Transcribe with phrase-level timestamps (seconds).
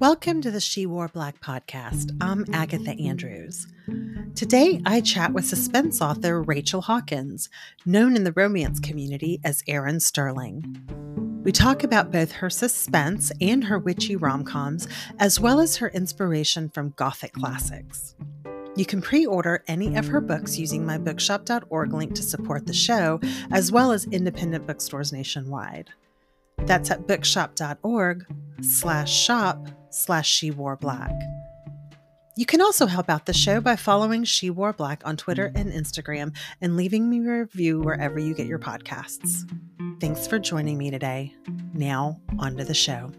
[0.00, 2.16] Welcome to the She Wore Black podcast.
[2.22, 3.66] I'm Agatha Andrews.
[4.34, 7.50] Today, I chat with suspense author Rachel Hawkins,
[7.84, 11.42] known in the romance community as Erin Sterling.
[11.44, 15.90] We talk about both her suspense and her witchy rom coms, as well as her
[15.90, 18.14] inspiration from Gothic classics.
[18.76, 22.72] You can pre order any of her books using my bookshop.org link to support the
[22.72, 25.90] show, as well as independent bookstores nationwide.
[26.56, 28.24] That's at bookshop.org
[28.62, 31.12] slash shop slash she wore black.
[32.36, 35.70] You can also help out the show by following She Wore Black on Twitter and
[35.72, 39.46] Instagram and leaving me a review wherever you get your podcasts.
[40.00, 41.34] Thanks for joining me today.
[41.74, 43.12] Now, on to the show.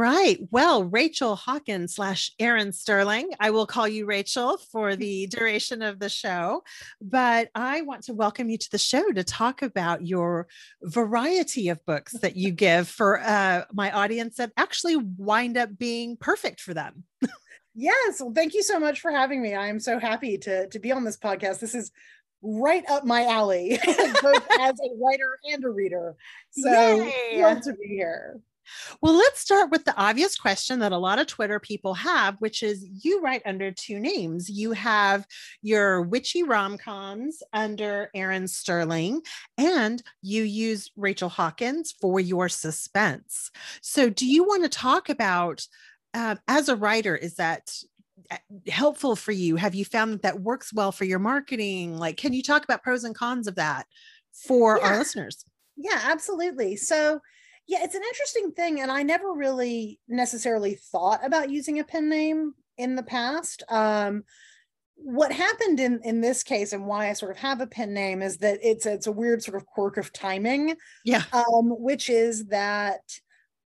[0.00, 0.38] Right.
[0.50, 3.32] Well, Rachel Hawkins slash Erin Sterling.
[3.38, 6.64] I will call you Rachel for the duration of the show.
[7.02, 10.48] But I want to welcome you to the show to talk about your
[10.82, 16.16] variety of books that you give for uh, my audience that actually wind up being
[16.16, 17.04] perfect for them.
[17.74, 18.20] yes.
[18.20, 19.54] Well, thank you so much for having me.
[19.54, 21.60] I am so happy to, to be on this podcast.
[21.60, 21.92] This is
[22.42, 26.16] right up my alley, both as a writer and a reader.
[26.52, 27.34] So Yay.
[27.34, 28.40] thrilled to be here.
[29.00, 32.62] Well, let's start with the obvious question that a lot of Twitter people have, which
[32.62, 34.48] is you write under two names.
[34.48, 35.26] You have
[35.62, 39.22] your witchy rom coms under Erin Sterling,
[39.56, 43.50] and you use Rachel Hawkins for your suspense.
[43.80, 45.66] So, do you want to talk about,
[46.14, 47.70] uh, as a writer, is that
[48.30, 48.36] uh,
[48.68, 49.56] helpful for you?
[49.56, 51.98] Have you found that that works well for your marketing?
[51.98, 53.86] Like, can you talk about pros and cons of that
[54.32, 54.86] for yeah.
[54.86, 55.44] our listeners?
[55.76, 56.76] Yeah, absolutely.
[56.76, 57.20] So,
[57.70, 58.80] yeah, it's an interesting thing.
[58.80, 63.62] And I never really necessarily thought about using a pen name in the past.
[63.68, 64.24] Um,
[64.96, 68.22] what happened in in this case and why I sort of have a pen name
[68.22, 70.74] is that it's it's a weird sort of quirk of timing.
[71.04, 71.22] Yeah.
[71.32, 73.02] Um, which is that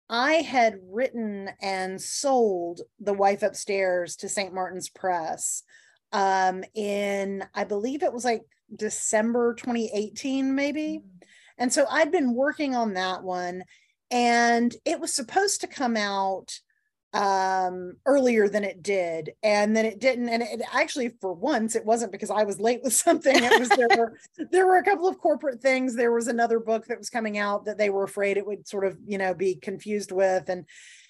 [0.10, 4.54] I had written and sold The Wife Upstairs to St.
[4.54, 5.64] Martin's Press
[6.12, 8.42] um, in I believe it was like
[8.76, 11.00] December 2018, maybe.
[11.00, 11.24] Mm-hmm.
[11.58, 13.64] And so I'd been working on that one
[14.14, 16.60] and it was supposed to come out
[17.14, 20.30] um earlier than it did and then it didn't.
[20.30, 23.36] And it actually for once it wasn't because i was late with something.
[23.36, 24.18] It was there were
[24.52, 25.96] there were a couple of corporate things.
[25.96, 28.86] There was another book that was coming out that they were afraid it would sort
[28.86, 30.50] of you know be confused with.
[30.50, 30.66] And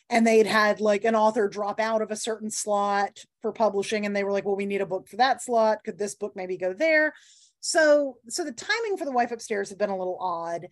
[0.10, 4.14] and they'd had like an author drop out of a certain slot for publishing and
[4.14, 5.84] they were like well we need a book for that slot.
[5.86, 7.14] Could this book maybe go there?
[7.62, 10.68] So so the timing for the wife upstairs had been a little odd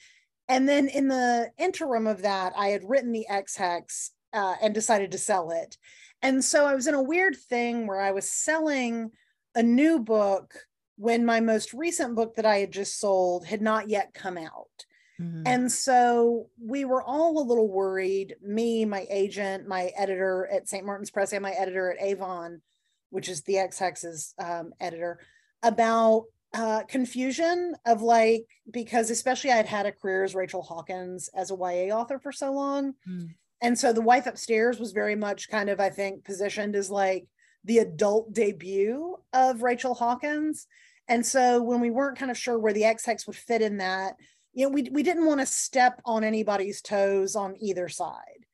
[0.47, 4.74] and then in the interim of that, I had written the Ex Hex uh, and
[4.74, 5.78] decided to sell it.
[6.22, 9.12] And so I was in a weird thing where I was selling
[9.56, 10.53] a new book
[10.97, 14.85] when my most recent book that I had just sold had not yet come out.
[15.19, 15.44] Mm-hmm.
[15.46, 20.85] And so we were all a little worried me, my agent, my editor at St.
[20.85, 22.62] Martin's Press, and my editor at Avon,
[23.09, 25.19] which is the Ex Hex's um, editor,
[25.63, 31.52] about uh, confusion of like because especially I'd had a career as Rachel Hawkins as
[31.52, 33.30] a YA author for so long, mm.
[33.62, 37.26] and so the wife upstairs was very much kind of I think positioned as like
[37.64, 40.68] the adult debut of Rachel Hawkins,
[41.08, 43.78] and so when we weren't kind of sure where the Ex Hex would fit in
[43.78, 44.16] that,
[44.54, 48.46] you know, we we didn't want to step on anybody's toes on either side,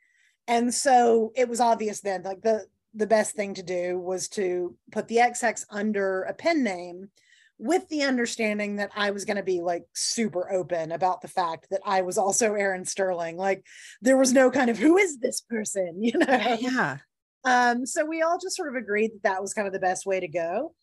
[0.47, 4.75] and so it was obvious then like the the best thing to do was to
[4.91, 7.09] put the Ex Hex under a pen name
[7.59, 11.67] with the understanding that I was going to be like super open about the fact
[11.71, 13.37] that I was also Erin Sterling.
[13.37, 13.65] Like
[14.01, 16.57] there was no kind of who is this person, you know?
[16.59, 16.97] Yeah.
[17.43, 20.05] Um, so we all just sort of agreed that that was kind of the best
[20.05, 20.73] way to go.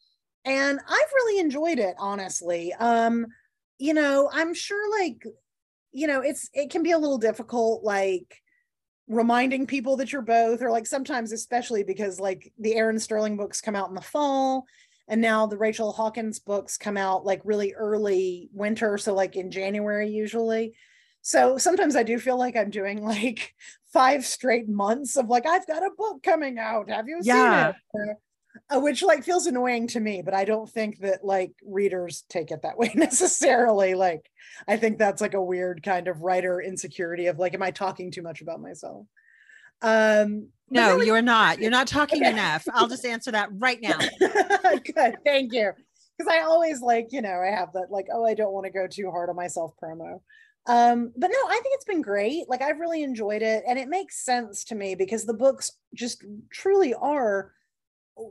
[0.44, 2.72] And I've really enjoyed it, honestly.
[2.74, 3.26] Um,
[3.78, 5.24] you know, I'm sure like,
[5.92, 8.40] you know, it's it can be a little difficult, like
[9.08, 13.60] reminding people that you're both, or like sometimes, especially because like the Erin Sterling books
[13.60, 14.64] come out in the fall
[15.08, 19.50] and now the Rachel Hawkins books come out like really early winter, so like in
[19.50, 20.74] January usually.
[21.22, 23.54] So sometimes I do feel like I'm doing like
[23.92, 26.90] five straight months of like I've got a book coming out.
[26.90, 27.72] Have you yeah.
[27.94, 28.16] seen it?
[28.70, 32.52] Uh, which like feels annoying to me, but I don't think that like readers take
[32.52, 33.94] it that way necessarily.
[33.94, 34.30] Like
[34.68, 38.10] I think that's like a weird kind of writer insecurity of like, am I talking
[38.10, 39.06] too much about myself?
[39.82, 41.60] Um, no, you're not.
[41.60, 42.30] You're not talking okay.
[42.30, 42.66] enough.
[42.72, 43.98] I'll just answer that right now.
[44.18, 45.16] Good.
[45.24, 45.72] Thank you.
[46.16, 48.72] Because I always like, you know, I have that like, oh, I don't want to
[48.72, 50.20] go too hard on myself promo.
[50.66, 52.48] Um, but no, I think it's been great.
[52.48, 53.64] Like I've really enjoyed it.
[53.68, 57.52] And it makes sense to me because the books just truly are,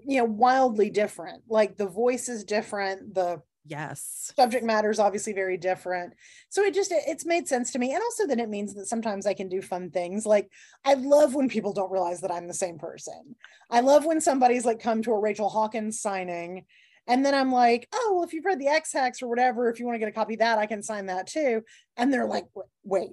[0.06, 1.44] you know, wildly different.
[1.48, 4.34] Like the voice is different, the Yes.
[4.36, 6.14] Subject matter is obviously very different.
[6.50, 7.94] So it just it's made sense to me.
[7.94, 10.26] And also then it means that sometimes I can do fun things.
[10.26, 10.50] Like
[10.84, 13.36] I love when people don't realize that I'm the same person.
[13.70, 16.66] I love when somebody's like come to a Rachel Hawkins signing
[17.08, 19.80] and then I'm like, oh, well, if you've read the Ex Hex or whatever, if
[19.80, 21.64] you want to get a copy of that, I can sign that too.
[21.98, 22.46] And they're like,
[22.84, 23.12] wait,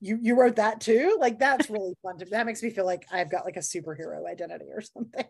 [0.00, 3.06] you you wrote that too like that's really fun to that makes me feel like
[3.12, 5.24] i've got like a superhero identity or something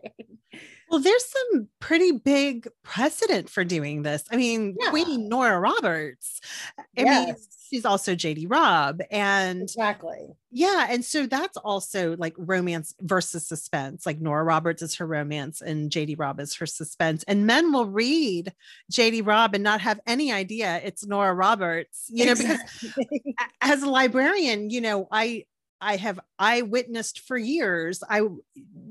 [0.89, 4.89] well there's some pretty big precedent for doing this i mean yeah.
[4.89, 6.39] queen nora roberts
[6.77, 7.47] i yes.
[7.69, 14.05] She's also jd robb and exactly yeah and so that's also like romance versus suspense
[14.05, 17.85] like nora roberts is her romance and jd robb is her suspense and men will
[17.85, 18.53] read
[18.91, 22.89] jd robb and not have any idea it's nora roberts you know exactly.
[23.11, 25.43] because as a librarian you know i
[25.81, 28.21] I have I witnessed for years I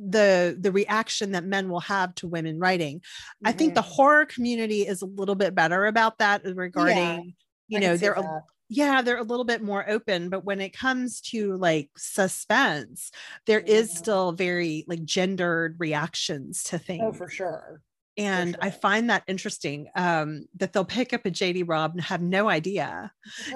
[0.09, 3.01] the the reaction that men will have to women writing.
[3.01, 3.49] Mm-hmm.
[3.49, 3.91] I think the mm-hmm.
[3.91, 6.97] horror community is a little bit better about that regarding
[7.69, 10.73] yeah, you know they're a, yeah they're a little bit more open but when it
[10.73, 13.11] comes to like suspense
[13.47, 13.75] there yeah.
[13.75, 17.81] is still very like gendered reactions to things oh for sure
[18.19, 18.59] and sure.
[18.61, 22.49] I find that interesting um, that they'll pick up a JD Robb and have no
[22.49, 23.13] idea.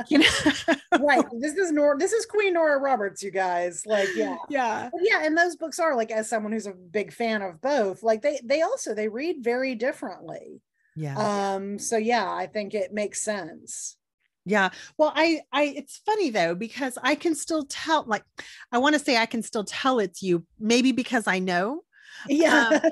[0.08, 1.24] You know, right?
[1.40, 1.98] This is Nora.
[1.98, 3.84] This is Queen Nora Roberts, you guys.
[3.84, 5.26] Like, yeah, yeah, but yeah.
[5.26, 8.38] And those books are like, as someone who's a big fan of both, like they
[8.44, 10.62] they also they read very differently.
[10.94, 11.16] Yeah.
[11.54, 11.80] Um.
[11.80, 13.96] So yeah, I think it makes sense.
[14.44, 14.70] Yeah.
[14.98, 18.24] Well, I I it's funny though because I can still tell like
[18.72, 21.82] I want to say I can still tell it's you maybe because I know.
[22.28, 22.80] Yeah.
[22.82, 22.90] Um,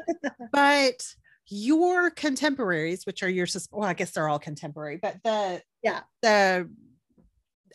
[0.52, 1.05] but
[1.49, 6.70] your contemporaries which are your well I guess they're all contemporary but the yeah the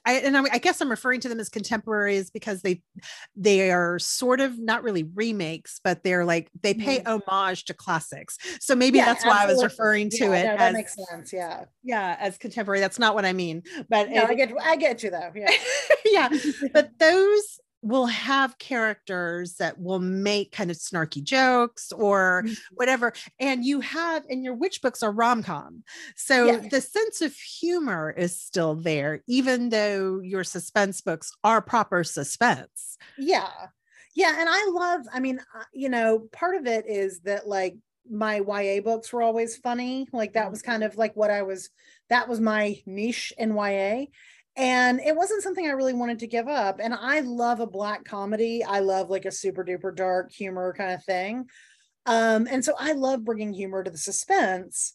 [0.05, 2.81] I, and I, I, guess I'm referring to them as contemporaries because they
[3.35, 7.19] they are sort of not really remakes, but they're like they pay mm-hmm.
[7.27, 8.37] homage to classics.
[8.59, 10.43] So maybe yeah, that's why I was referring to yeah, it.
[10.45, 11.33] No, as, that makes sense.
[11.33, 12.79] Yeah, yeah, as contemporary.
[12.79, 15.31] That's not what I mean, but no, it, I get I get you though.
[15.35, 15.51] Yeah,
[16.05, 16.29] yeah.
[16.73, 22.53] But those will have characters that will make kind of snarky jokes or mm-hmm.
[22.73, 23.13] whatever.
[23.39, 25.83] And you have, and your witch books are rom com.
[26.15, 26.67] So yeah.
[26.71, 32.97] the sense of humor is still there, even though your suspense books are proper suspense.
[33.19, 33.51] Yeah.
[34.15, 34.35] Yeah.
[34.35, 37.77] And I love, I mean, uh, you know, part of it is that like
[38.09, 40.07] my YA books were always funny.
[40.11, 40.91] Like that was kind mm-hmm.
[40.91, 41.69] of like what I was,
[42.09, 44.05] that was my niche in YA
[44.57, 46.79] and it wasn't something I really wanted to give up.
[46.81, 48.63] And I love a black comedy.
[48.63, 51.45] I love like a super duper dark humor kind of thing.
[52.05, 54.93] Um, and so I love bringing humor to the suspense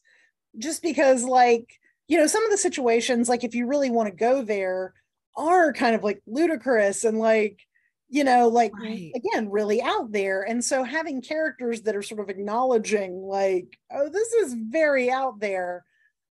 [0.56, 1.78] just because, like,
[2.08, 4.94] you know, some of the situations, like, if you really want to go there,
[5.36, 7.60] are kind of like ludicrous and like,
[8.08, 9.12] you know, like, right.
[9.14, 10.42] again, really out there.
[10.42, 15.38] And so having characters that are sort of acknowledging, like, oh, this is very out
[15.38, 15.84] there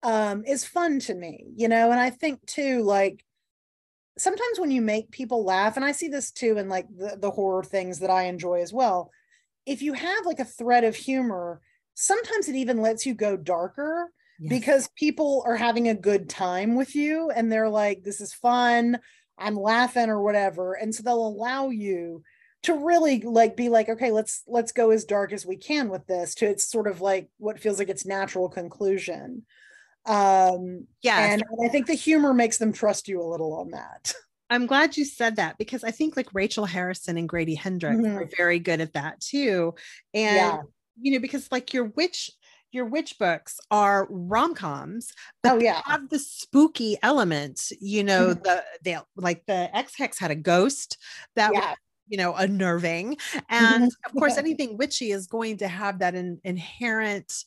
[0.02, 1.90] um, is fun to me, you know.
[1.90, 3.24] And I think too, like
[4.18, 7.30] sometimes when you make people laugh, and I see this too in like the, the
[7.30, 9.10] horror things that I enjoy as well.
[9.64, 11.60] If you have like a thread of humor,
[11.94, 14.10] sometimes it even lets you go darker
[14.40, 14.50] yes.
[14.50, 18.98] because people are having a good time with you and they're like, this is fun,
[19.38, 20.74] I'm laughing or whatever.
[20.74, 22.22] And so they'll allow you
[22.64, 26.06] to really like be like okay let's let's go as dark as we can with
[26.06, 29.42] this to it's sort of like what feels like its natural conclusion
[30.06, 33.70] um yeah and, and i think the humor makes them trust you a little on
[33.70, 34.12] that
[34.50, 38.18] i'm glad you said that because i think like rachel harrison and grady hendrix mm-hmm.
[38.18, 39.74] are very good at that too
[40.12, 40.58] and yeah.
[41.00, 42.30] you know because like your witch
[42.72, 48.42] your witch books are rom-coms but oh yeah have the spooky element you know mm-hmm.
[48.42, 50.96] the they like the Ex Hex had a ghost
[51.36, 51.70] that yeah.
[51.70, 51.76] was
[52.08, 53.16] you know unnerving
[53.48, 57.44] and of course anything witchy is going to have that in, inherent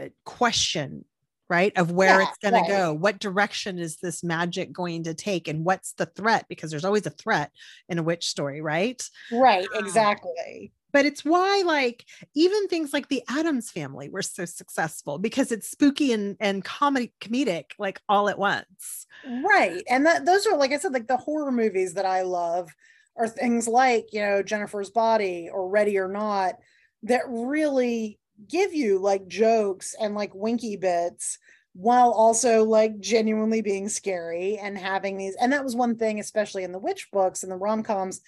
[0.00, 1.04] uh, question
[1.48, 2.66] right of where yeah, it's going right.
[2.66, 2.92] to go.
[2.92, 6.46] What direction is this magic going to take and what's the threat?
[6.48, 7.50] Because there's always a threat
[7.88, 9.02] in a witch story right?
[9.32, 10.72] Right um, exactly.
[10.92, 15.70] but it's why like even things like the Addams family were so successful because it's
[15.70, 19.06] spooky and and comedy comedic like all at once.
[19.26, 22.70] Right and that those are like i said like the horror movies that i love
[23.16, 26.54] are things like you know jennifer's body or ready or not
[27.02, 31.38] that really give you like jokes and like winky bits
[31.74, 36.64] while also like genuinely being scary and having these and that was one thing especially
[36.64, 38.20] in the witch books and the rom-coms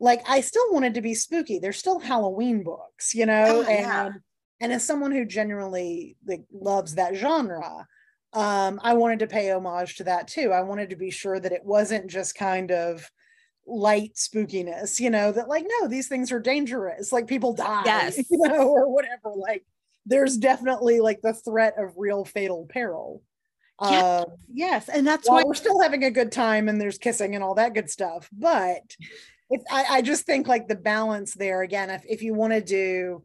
[0.00, 1.58] like i still wanted to be spooky.
[1.58, 3.44] They're still halloween books you know?
[3.46, 4.06] Oh, yeah.
[4.06, 4.14] and
[4.60, 7.86] and as someone who genuinely like loves that genre
[8.32, 10.50] um i wanted to pay homage to that too.
[10.52, 13.10] I wanted to be sure that it wasn't just kind of
[13.66, 18.18] light spookiness, you know, that like, no, these things are dangerous, like people die, yes.
[18.30, 19.32] you know, or whatever.
[19.34, 19.64] Like,
[20.06, 23.22] there's definitely like the threat of real fatal peril.
[23.82, 24.88] Yes, um, yes.
[24.88, 27.74] and that's why we're still having a good time and there's kissing and all that
[27.74, 28.28] good stuff.
[28.32, 28.82] But
[29.50, 32.60] if I, I just think like the balance there again, if, if you want to
[32.60, 33.24] do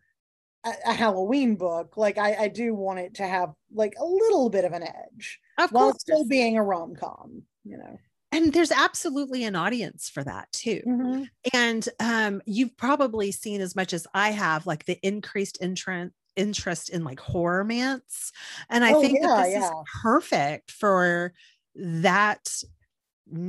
[0.65, 4.49] a, a, Halloween book, like I, I do want it to have like a little
[4.49, 6.01] bit of an edge of while course.
[6.01, 7.99] still being a rom com, you know
[8.31, 10.81] and there's absolutely an audience for that too.
[10.85, 11.23] Mm-hmm.
[11.53, 16.89] and um, you've probably seen as much as i have like the increased interest interest
[16.89, 18.31] in like horror mance
[18.69, 19.67] and i oh, think yeah, that this yeah.
[19.67, 19.71] is
[20.01, 21.33] perfect for
[21.75, 22.47] that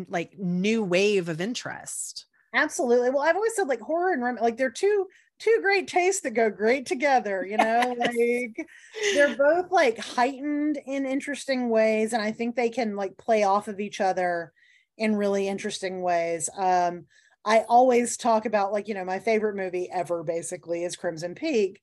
[0.08, 2.26] like new wave of interest.
[2.54, 3.10] Absolutely.
[3.10, 5.06] Well i've always said like horror and like they're two
[5.38, 7.94] two great tastes that go great together you know?
[7.98, 8.68] Like
[9.14, 13.68] they're both like heightened in interesting ways and i think they can like play off
[13.68, 14.52] of each other
[15.00, 17.04] in really interesting ways um
[17.44, 21.80] i always talk about like you know my favorite movie ever basically is crimson peak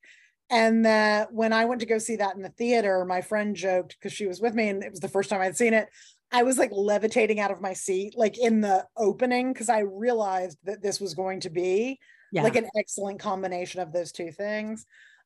[0.50, 3.98] and that when I went to go see that in the theater, my friend joked
[4.00, 5.90] because she was with me and it was the first time I'd seen it.
[6.32, 10.58] I was like levitating out of my seat, like in the opening, because I realized
[10.64, 12.00] that this was going to be
[12.32, 12.44] yeah.
[12.44, 14.86] like an excellent combination of those two things.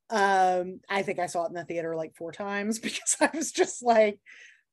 [0.10, 3.52] Um, I think I saw it in the theater like four times because I was
[3.52, 4.20] just like,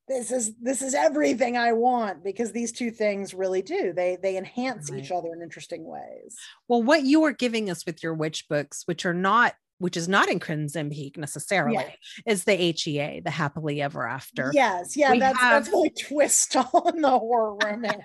[0.09, 3.93] this is this is everything I want because these two things really do.
[3.93, 5.03] They they enhance right.
[5.03, 6.37] each other in interesting ways.
[6.67, 10.09] Well, what you are giving us with your witch books, which are not which is
[10.09, 12.33] not in Crimson Peak necessarily, yeah.
[12.33, 14.51] is the HEA, the happily ever after.
[14.53, 18.03] Yes, yeah, we that's have, that's really twist on the horror romance.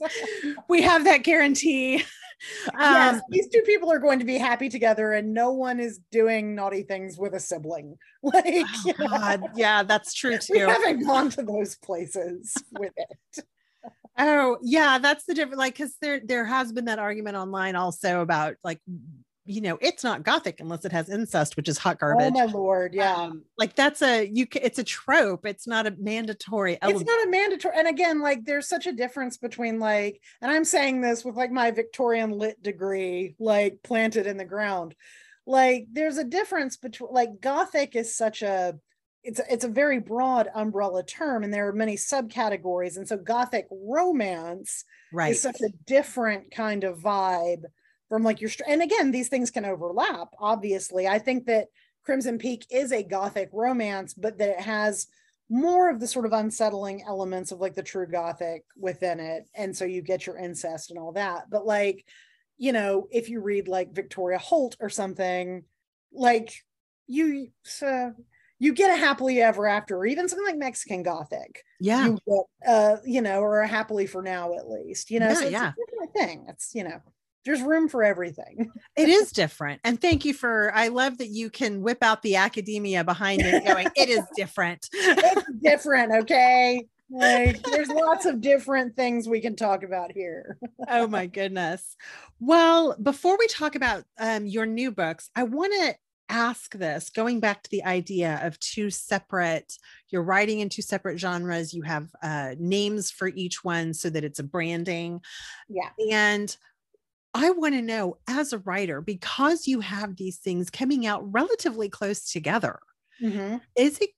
[0.68, 2.04] we have that guarantee.
[2.74, 6.00] Um, yes, these two people are going to be happy together, and no one is
[6.10, 7.96] doing naughty things with a sibling.
[8.24, 10.52] Like, oh God, yeah, that's true too.
[10.52, 13.44] We haven't gone to those places with it.
[14.16, 15.58] Oh yeah, that's the difference.
[15.58, 18.80] Like, because there there has been that argument online also about like
[19.44, 22.46] you know it's not gothic unless it has incest which is hot oh, garbage oh
[22.46, 26.78] my lord yeah um, like that's a you it's a trope it's not a mandatory
[26.80, 27.02] element.
[27.02, 30.64] it's not a mandatory and again like there's such a difference between like and i'm
[30.64, 34.94] saying this with like my victorian lit degree like planted in the ground
[35.46, 38.78] like there's a difference between like gothic is such a
[39.24, 43.16] it's a, it's a very broad umbrella term and there are many subcategories and so
[43.16, 45.32] gothic romance right.
[45.32, 47.62] is such a different kind of vibe
[48.12, 51.08] from like your and again these things can overlap obviously.
[51.08, 51.68] I think that
[52.04, 55.06] crimson peak is a gothic romance but that it has
[55.48, 59.48] more of the sort of unsettling elements of like the true gothic within it.
[59.54, 61.48] And so you get your incest and all that.
[61.48, 62.04] But like
[62.58, 65.64] you know if you read like victoria holt or something
[66.12, 66.52] like
[67.06, 68.12] you so
[68.58, 71.64] you get a happily ever after or even something like mexican gothic.
[71.80, 72.08] Yeah.
[72.08, 75.28] You get, uh you know or a happily for now at least you know?
[75.28, 75.72] Yeah, so it's yeah.
[76.04, 76.44] a thing.
[76.50, 77.00] It's you know
[77.44, 78.70] there's room for everything.
[78.96, 79.80] it is different.
[79.84, 83.64] And thank you for I love that you can whip out the academia behind it
[83.64, 84.88] going, it is different.
[84.92, 86.86] it's different, okay?
[87.10, 90.58] Like there's lots of different things we can talk about here.
[90.88, 91.96] oh my goodness.
[92.40, 95.94] Well, before we talk about um, your new books, I want to
[96.28, 99.76] ask this going back to the idea of two separate
[100.08, 104.24] you're writing in two separate genres you have uh, names for each one so that
[104.24, 105.20] it's a branding
[105.68, 106.56] yeah and
[107.34, 111.88] I want to know as a writer, because you have these things coming out relatively
[111.88, 112.78] close together,
[113.20, 113.56] mm-hmm.
[113.76, 114.10] is it?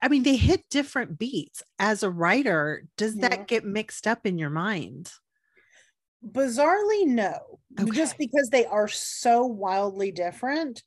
[0.00, 1.62] I mean, they hit different beats.
[1.78, 3.28] As a writer, does yeah.
[3.28, 5.12] that get mixed up in your mind?
[6.26, 7.60] Bizarrely, no.
[7.80, 7.90] Okay.
[7.92, 10.82] Just because they are so wildly different.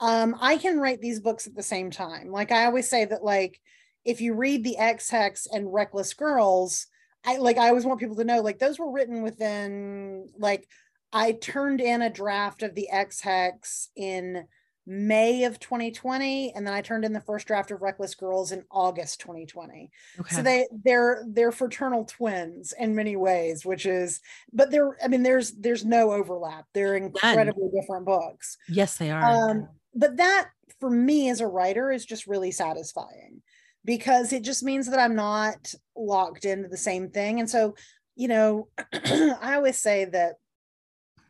[0.00, 2.30] Um, I can write these books at the same time.
[2.30, 3.60] Like I always say that, like,
[4.04, 6.86] if you read the Ex Hex and Reckless Girls,
[7.24, 10.68] I like I always want people to know, like, those were written within like
[11.12, 14.46] I turned in a draft of the Ex Hex in
[14.88, 18.62] May of 2020, and then I turned in the first draft of Reckless Girls in
[18.70, 19.90] August 2020.
[20.20, 20.34] Okay.
[20.34, 24.20] So they they're they're fraternal twins in many ways, which is
[24.52, 26.66] but there I mean there's there's no overlap.
[26.72, 27.80] They're incredibly None.
[27.80, 28.58] different books.
[28.68, 29.50] Yes, they are.
[29.50, 33.42] Um, but that for me as a writer is just really satisfying
[33.84, 37.40] because it just means that I'm not locked into the same thing.
[37.40, 37.74] And so,
[38.14, 40.34] you know, I always say that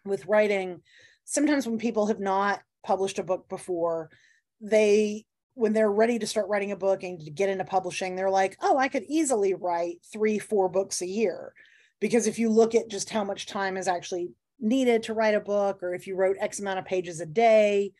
[0.06, 0.80] with writing
[1.24, 4.10] sometimes when people have not published a book before
[4.60, 8.30] they when they're ready to start writing a book and to get into publishing they're
[8.30, 11.52] like oh i could easily write three four books a year.
[11.98, 14.28] Because if you look at just how much time is actually
[14.60, 17.92] needed to write a book or if you wrote x amount of pages a day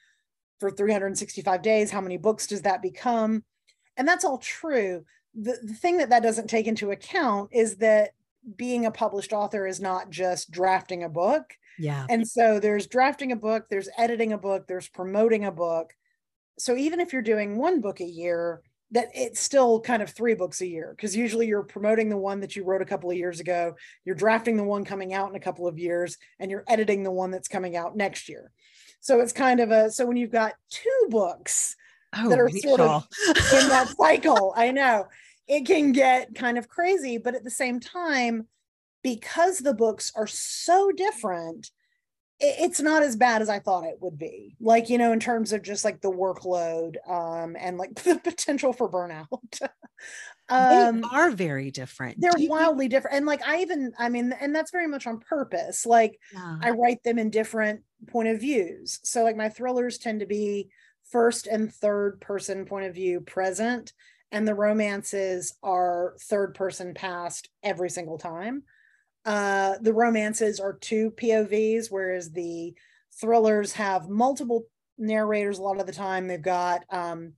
[0.61, 3.43] for 365 days how many books does that become?
[3.97, 5.05] And that's all true.
[5.35, 8.11] The, the thing that that doesn't take into account is that
[8.55, 12.07] being a published author is not just drafting a book yeah.
[12.09, 15.93] And so there's drafting a book, there's editing a book, there's promoting a book,
[16.59, 20.35] so even if you're doing one book a year, that it's still kind of three
[20.35, 23.17] books a year because usually you're promoting the one that you wrote a couple of
[23.17, 26.65] years ago, you're drafting the one coming out in a couple of years, and you're
[26.69, 28.53] editing the one that's coming out next year.
[29.01, 31.77] So it's kind of a so when you've got two books
[32.17, 33.07] Oh, that are sort of
[33.53, 35.07] in that cycle, I know
[35.49, 38.47] it can get kind of crazy, but at the same time,
[39.07, 41.71] because the books are so different,
[42.41, 44.57] it's not as bad as I thought it would be.
[44.61, 48.73] Like, you know, in terms of just like the workload um and like the potential
[48.73, 49.61] for burnout.
[50.49, 52.21] um they are very different.
[52.21, 53.17] they're wildly different.
[53.17, 55.87] And like I even, I mean, and that's very much on purpose.
[55.87, 56.57] Like Yeah.
[56.61, 58.99] I write them in different point of views.
[59.05, 60.69] So like my thrillers tend to be
[61.13, 63.93] first and third person point of view present
[64.33, 68.65] and the romances are third person past every single time.
[69.27, 72.75] Uh the romances are two POVs whereas the
[73.21, 74.65] thrillers have multiple
[74.99, 76.29] narrators a lot of the time.
[76.29, 77.35] They've got um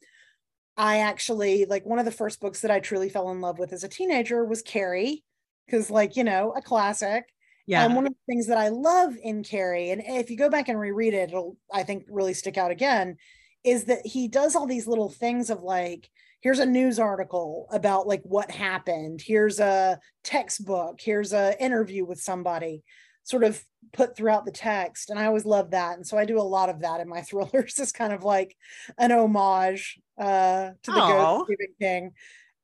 [0.76, 3.72] I actually like one of the first books that I truly fell in love with
[3.72, 5.24] as a teenager was Carrie
[5.66, 7.24] because like, you know, a classic.
[7.66, 7.84] yeah.
[7.84, 10.68] And one of the things that I love in Carrie, and if you go back
[10.68, 13.16] and reread it, it'll, I think, really stick out again,
[13.64, 16.08] is that he does all these little things of like,
[16.40, 22.20] here's a news article about like what happened, here's a textbook, here's a interview with
[22.20, 22.82] somebody,
[23.24, 25.10] sort of put throughout the text.
[25.10, 25.96] And I always love that.
[25.96, 27.78] And so I do a lot of that in my thrillers.
[27.78, 28.56] It's kind of like
[28.98, 31.00] an homage uh, to the.
[31.00, 32.12] Ghost Stephen King.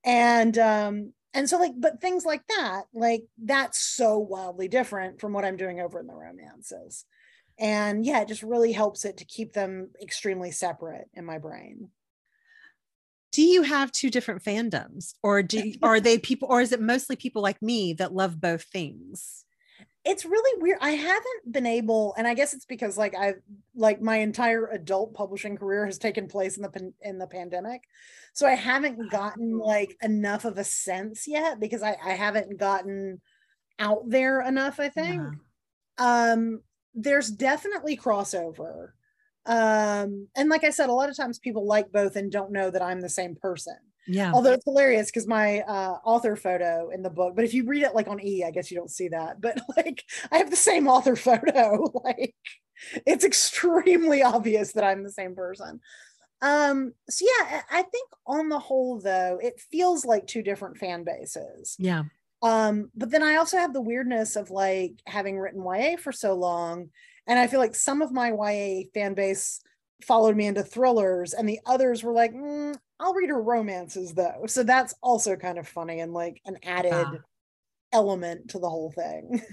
[0.05, 5.33] And um, and so like but things like that like that's so wildly different from
[5.33, 7.05] what i'm doing over in the romances
[7.59, 11.91] and yeah it just really helps it to keep them extremely separate in my brain
[13.35, 15.15] do you have two different fandoms?
[15.21, 18.63] Or do are they people or is it mostly people like me that love both
[18.63, 19.45] things?
[20.05, 20.79] It's really weird.
[20.81, 23.41] I haven't been able and i guess it's because like i've
[23.75, 27.83] like my entire adult publishing career has taken place in the in the pandemic.
[28.35, 33.21] So i haven't gotten like enough of a sense yet because i i haven't gotten
[33.81, 35.21] out there enough i think.
[35.99, 36.31] Yeah.
[36.35, 36.61] um
[36.95, 38.91] there's definitely crossover
[39.47, 42.71] um and like i said a lot of times people like both and don't know
[42.71, 43.77] that i'm the same person.
[44.07, 44.33] Yeah.
[44.35, 47.85] Although it's hilarious because my uh author photo in the book but if you read
[47.85, 50.57] it like on e i guess you don't see that but like i have the
[50.57, 52.35] same author photo like
[53.07, 55.81] it's extremely obvious that i'm the same person.
[56.43, 61.05] Um so yeah i think on the whole though it feels like two different fan
[61.05, 61.77] bases.
[61.79, 62.05] Yeah.
[62.45, 66.35] Um, but then I also have the weirdness of like having written YA for so
[66.35, 66.91] long,
[67.27, 69.61] and I feel like some of my YA fan base
[70.03, 74.45] followed me into thrillers, and the others were like, "Mm, "I'll read her romances though."
[74.47, 77.19] So that's also kind of funny and like an added Yeah.
[77.93, 79.43] element to the whole thing.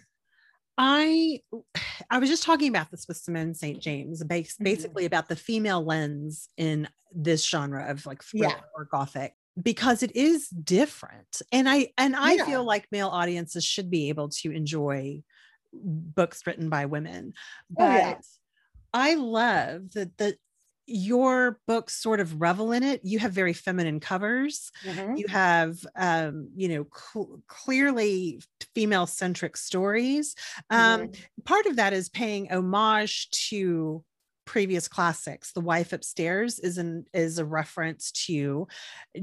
[0.78, 1.42] I
[2.10, 3.82] I was just talking about this with Simone St.
[3.82, 4.64] James, bas- Mhm.
[4.64, 8.62] basically about the female lens in this genre of like thriller Yeah.
[8.76, 11.42] or gothic because it is different.
[11.52, 12.46] And I and I Yeah.
[12.46, 15.24] feel like male audiences should be able to enjoy
[15.74, 17.34] books written by women.
[17.70, 18.22] But Oh, yeah.
[18.94, 20.38] I love that that
[20.88, 23.02] your books sort of revel in it.
[23.04, 25.16] You have very feminine covers Mhm.
[25.16, 28.42] you have um you know cl- clearly
[28.76, 30.36] female centric stories
[30.70, 31.16] um Mhm.
[31.46, 34.04] part of that is paying homage to
[34.52, 38.68] previous classics the wife upstairs is an is a reference to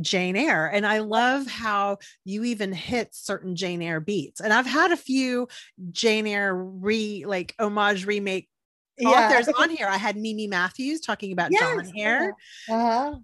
[0.01, 4.65] jane eyre and i love how you even hit certain jane eyre beats and i've
[4.65, 5.47] had a few
[5.93, 8.49] jane eyre re like homage remake
[8.97, 9.11] yeah.
[9.11, 12.33] authors on here i had mimi matthews talking about Yes, John Eyre
[12.71, 13.17] Uh-huh.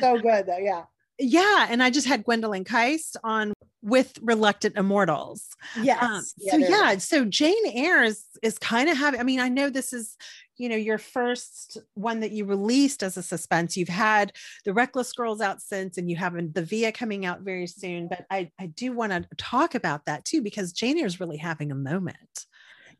[0.00, 0.58] So good though.
[0.58, 0.82] Yeah.
[1.20, 3.52] yeah and i just had gwendolyn Kiste on
[3.82, 5.48] with reluctant immortals.
[5.80, 6.02] Yes.
[6.02, 9.48] um, so there yeah so jane eyre is, is kind of having i mean i
[9.48, 10.16] know this is
[10.56, 13.76] you know your first one that you released as a suspense.
[13.76, 14.32] You've had
[14.64, 18.26] the reckless girls out since and you have the villa coming out very soon but
[18.30, 21.72] i i do want to talk about that too because jane eyre is really having
[21.72, 22.46] a moment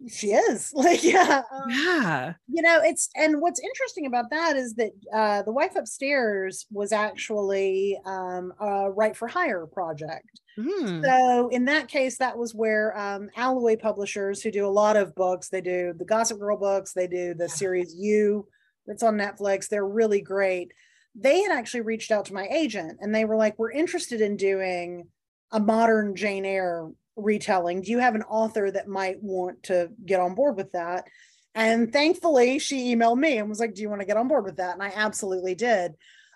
[0.08, 0.72] She is.
[0.82, 1.42] Like, yeah.
[1.52, 5.74] um, yeah you know it's and what's interesting about that is that uh the wife
[5.76, 12.36] upstairs was actually um a right for hire project Mm, so in that case that
[12.36, 16.38] was where um alloy publishers who do a lot of books they do the gossip
[16.38, 18.46] girl books they do the series you
[18.86, 20.72] that's on netflix they're really great
[21.14, 24.36] they had actually reached out to my agent and they were like we're interested in
[24.36, 25.08] doing
[25.52, 30.20] a modern jane eyre retelling do you have an author that might want to get
[30.20, 31.06] on board with that
[31.54, 34.44] and thankfully she emailed me and was like do you want to get on board
[34.44, 35.92] with that and i absolutely did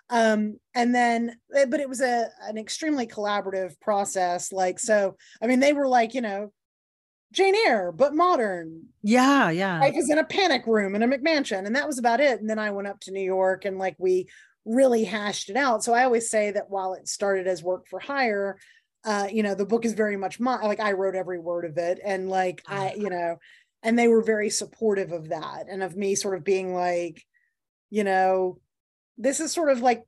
[0.09, 5.47] um and then eh, but it was a an extremely collaborative process like so i
[5.47, 6.51] mean they were like you know
[7.33, 8.83] Jane Eyre, but modern.
[9.03, 9.79] Yeah, yeah.
[9.79, 11.65] Life is in a panic room in a McMansion.
[11.65, 12.39] And that was about it.
[12.39, 14.27] And then I went up to New York and like we
[14.65, 15.83] really hashed it out.
[15.83, 18.57] So I always say that while it started as work for hire,
[19.05, 21.77] uh, you know, the book is very much my like I wrote every word of
[21.77, 21.99] it.
[22.03, 23.37] And like I, you know,
[23.83, 27.23] and they were very supportive of that and of me sort of being like,
[27.89, 28.59] you know,
[29.17, 30.03] this is sort of like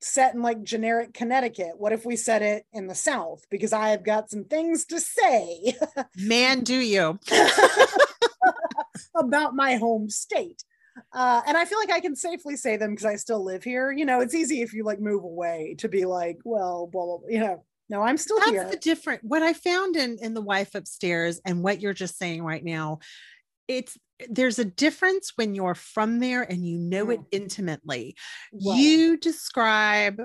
[0.00, 1.72] set in like generic Connecticut.
[1.76, 3.44] What if we set it in the South?
[3.50, 5.76] Because I have got some things to say.
[6.16, 7.18] Man, do you
[9.14, 10.64] about my home state.
[11.12, 13.90] Uh, and I feel like I can safely say them because I still live here.
[13.92, 17.18] You know, it's easy if you like move away to be like, well, blah, blah,
[17.18, 17.28] blah.
[17.28, 18.68] you know, no, I'm still That's here.
[18.70, 22.42] the different what I found in in the wife upstairs and what you're just saying
[22.42, 23.00] right now.
[23.68, 23.98] It's
[24.28, 27.26] there's a difference when you're from there and you know it Mm.
[27.32, 28.16] intimately.
[28.52, 28.78] Right.
[28.78, 30.20] You describe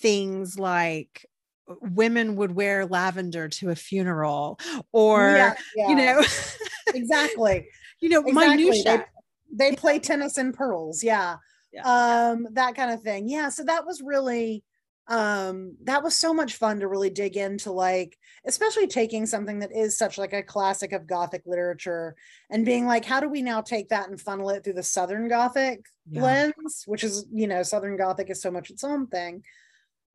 [0.00, 1.26] things like
[1.70, 4.58] uh, women would wear lavender to a funeral
[4.92, 6.22] or Yeah, you know
[6.94, 7.68] exactly.
[8.00, 8.56] you know Exactly.
[8.56, 9.06] minutia
[9.52, 11.02] They, they play tennis in pearls.
[11.04, 11.36] Yeah.
[11.72, 11.82] Yeah.
[11.84, 13.28] Um, that kind of thing.
[13.28, 13.48] Yeah.
[13.48, 14.62] So that was really
[15.12, 19.70] um that was so much fun to really dig into like especially taking something that
[19.70, 22.16] is such like a classic of gothic literature
[22.48, 25.28] and being like how do we now take that and funnel it through the southern
[25.28, 26.22] gothic Yeah.
[26.22, 29.44] lens which is you know southern gothic is so much its own thing.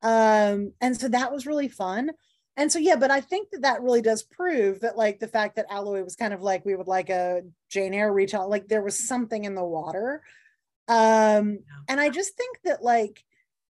[0.02, 2.10] Um and so that was really fun.
[2.56, 5.54] And so yeah but i think that that really does prove that like the fact
[5.56, 8.82] that alloy was kind of like we would like a jane eyre retell like there
[8.82, 10.22] was something in the water.
[10.88, 13.22] Um and i just think that like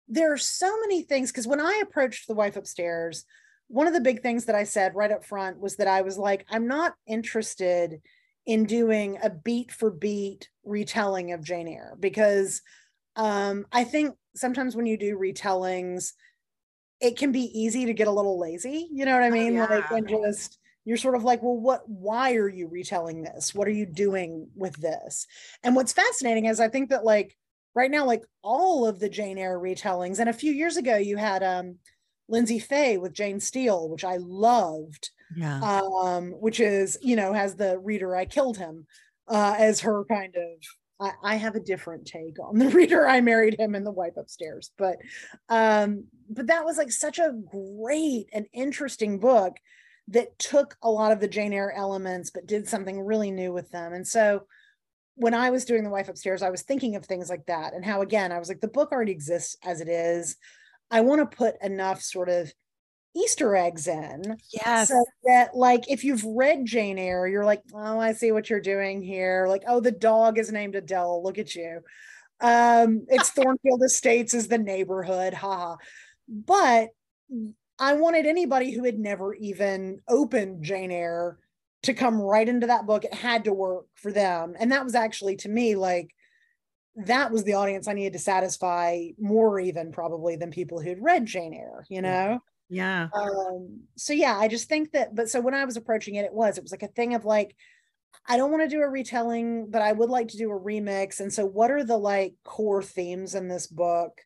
[0.07, 3.25] there are so many things because when i approached the wife upstairs
[3.67, 6.17] one of the big things that i said right up front was that i was
[6.17, 8.01] like i'm not interested
[8.45, 12.61] in doing a beat for beat retelling of jane eyre because
[13.15, 16.13] um i think sometimes when you do retellings
[16.99, 19.57] it can be easy to get a little lazy you know what i mean?
[19.57, 19.97] like yeah.
[19.97, 23.53] and just you're sort of like well what why are you retelling this?
[23.53, 25.27] What are you doing with this?
[25.61, 27.35] And what's fascinating is i think that like
[27.77, 30.17] right now like all of the jane eyre retellings.
[30.19, 31.75] And a few years ago you had um
[32.29, 35.61] Lyndsay Faye with jane steele which i loved yeah.
[35.61, 38.85] um which is you know has the reader i killed him
[39.29, 40.51] uh as her kind of
[40.99, 44.17] I, I have a different take on the reader i married him and the wife
[44.17, 44.71] upstairs.
[44.77, 44.97] But
[45.47, 49.55] um but that was like such a great and interesting book
[50.09, 53.69] that took a lot of the jane eyre elements but did something really new with
[53.69, 53.93] them.
[53.93, 54.47] And so
[55.17, 57.83] when i was doing the wife upstairs i was thinking of things like that and
[57.83, 60.37] how again i was like the book already exists as it is
[60.89, 62.51] i want to put enough sort of
[63.15, 67.99] easter eggs in yes so that like if you've read Jane Eyre, you're like, oh,
[67.99, 69.47] I see what you're doing here.
[69.47, 71.23] Like, oh, the dog is named Adele.
[71.23, 71.81] Look at you.
[72.39, 75.75] Um, it's Thornfield Estates is the neighborhood, haha.
[75.75, 75.77] Ha.
[76.29, 76.89] But
[77.79, 81.37] I wanted anybody who had never even opened Jane Eyre
[81.83, 83.05] to come right into that book.
[83.05, 84.55] It had to work for them.
[84.59, 86.13] And that was actually to me like
[87.05, 91.27] that was the audience I needed to satisfy more even probably than people who'd read
[91.27, 92.41] Jane Eyre, you know?
[92.69, 96.25] yeah um so yeah i just think that but so when i was approaching it
[96.25, 97.55] it was it was like a thing of like
[98.27, 101.19] i don't want to do a retelling but i would like to do a remix
[101.19, 104.19] and so what are the like core themes in this book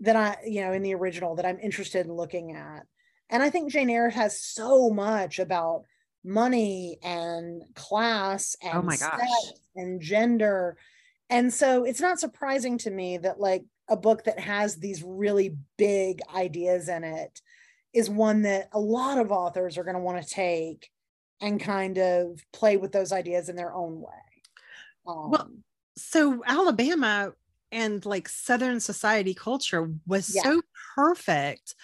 [0.00, 2.82] that i you know in the original that i'm interested in looking at
[3.30, 5.84] and i think jane eyre has so much about
[6.24, 9.18] money and class and Oh my gosh.
[9.20, 10.76] sex and gender
[11.30, 15.56] and so it's not surprising to me that like a book that has these really
[15.78, 17.40] big ideas in it
[17.92, 20.90] is one that a lot of authors are going to want to take
[21.40, 24.12] and kind of play with those ideas in their own way.
[25.06, 25.50] Um, Well,
[25.96, 27.32] so alabama
[27.70, 30.42] and like southern society culture was Yeah.
[30.42, 30.62] so
[30.94, 31.74] perfect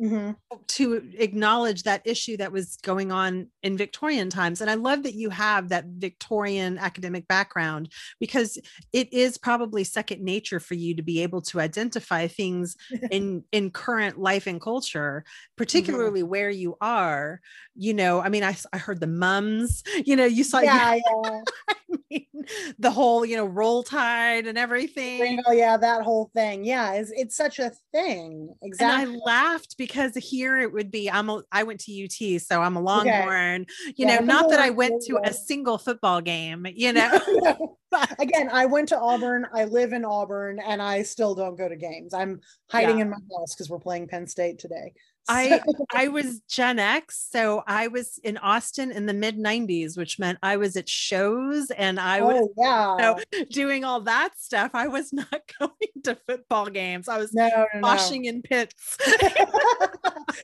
[0.00, 0.36] mhm.
[0.68, 4.60] to acknowledge that issue that was going on in Victorian times.
[4.60, 8.58] And I love that you have that Victorian academic background because
[8.92, 12.76] it is probably second nature for you to be able to identify things
[13.10, 15.24] in in current life and culture,
[15.56, 17.40] particularly where you are.
[17.74, 21.40] You know, I mean, I, I heard the mums, you know, you saw yeah, yeah.
[21.94, 22.46] I mean,
[22.78, 25.20] the whole, you know, roll tide and everything.
[25.20, 26.64] Rainbow, yeah, that whole thing.
[26.64, 28.54] Yeah, it's, it's such a thing.
[28.62, 29.12] Exactly.
[29.12, 32.60] And I laughed because here it would be I'm a I went to UT, so
[32.60, 33.66] I'm a Longhorn.
[33.96, 37.78] You Yeah, know, not that I went to a single football game, you know.
[37.90, 39.46] but again, I went to Auburn.
[39.52, 42.14] I live in Auburn, and I still don't go to games.
[42.14, 43.04] I'm hiding yeah.
[43.04, 44.92] in my house because we're playing Penn State today.
[45.28, 45.60] I
[45.94, 50.38] I was Gen X, so I was in Austin in the mid '90s, which meant
[50.42, 52.92] I was at shows and I was oh, yeah.
[52.92, 52.98] you
[53.40, 54.72] know, doing all that stuff.
[54.74, 55.70] I was not going
[56.04, 57.08] to football games.
[57.08, 58.30] I was no, no, moshing no.
[58.30, 58.98] in pits.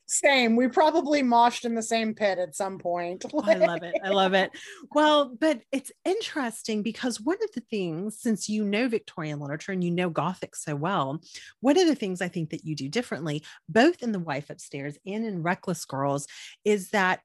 [0.07, 0.57] same.
[0.57, 3.25] We probably moshed in the same pit at some point.
[3.33, 3.95] oh, I love it.
[4.05, 4.51] I love it.
[4.93, 9.85] Well, but it's interesting because one of the things, since you know Victorian literature and
[9.85, 11.21] you know Gothic so well,
[11.61, 14.61] one of the things I think that you do differently, both in the wife of
[14.71, 16.27] upstairs and in Reckless Girls
[16.65, 17.21] is that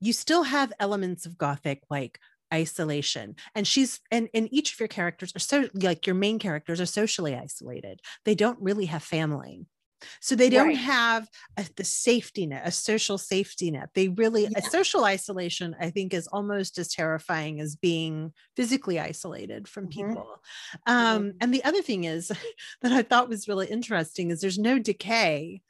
[0.00, 2.18] you still have elements of Gothic like
[2.52, 6.80] isolation and she's and and each of your characters are so like your main characters
[6.80, 9.66] are socially isolated they don't really have family
[10.20, 10.76] so they don't right.
[10.76, 14.58] have a, the safety net a social safety net they really yeah.
[14.58, 20.08] a social isolation i think is almost as terrifying as being physically isolated from mm-hmm.
[20.08, 20.42] people
[20.88, 21.36] um, mm-hmm.
[21.40, 22.32] and the other thing is
[22.82, 25.62] that i thought was really interesting is there's no decay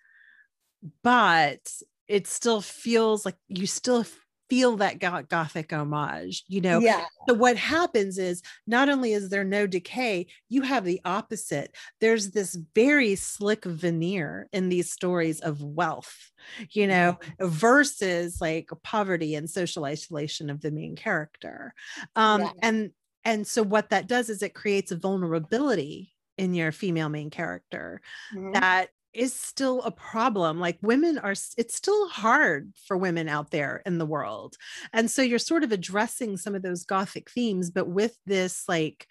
[1.02, 1.60] but
[2.08, 4.04] it still feels like you still
[4.50, 9.44] feel that gothic homage you know yeah so what happens is not only is there
[9.44, 15.62] no decay you have the opposite there's this very slick veneer in these stories of
[15.62, 16.32] wealth
[16.72, 17.46] you know mm-hmm.
[17.46, 21.72] versus like poverty and social isolation of the main character
[22.16, 22.50] um yeah.
[22.60, 22.90] and
[23.24, 28.00] and so what that does is it creates a vulnerability in your female main character
[28.34, 28.52] mm-hmm.
[28.52, 30.60] that is still a problem.
[30.60, 34.56] Like women are, it's still hard for women out there in the world.
[34.92, 39.06] And so you're sort of addressing some of those Gothic themes, but with this like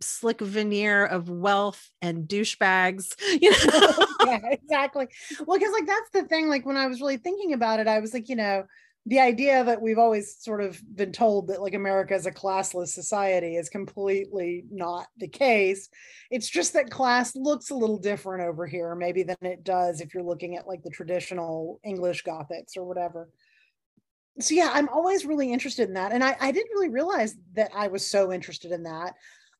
[0.00, 4.06] slick veneer of wealth and douchebags, you know?
[4.26, 5.08] yeah, exactly.
[5.46, 8.00] Well, because like that's the thing, like when I was really thinking about it, I
[8.00, 8.64] was like, you know,
[9.06, 12.88] the idea that we've always sort of been told that like America is a classless
[12.88, 15.88] society is completely not the case.
[16.30, 20.12] It's just that class looks a little different over here, maybe than it does if
[20.12, 23.30] you're looking at like the traditional English Gothics or whatever.
[24.40, 26.12] So yeah, I'm always really interested in that.
[26.12, 29.14] And I, I didn't really realize that I was so interested in that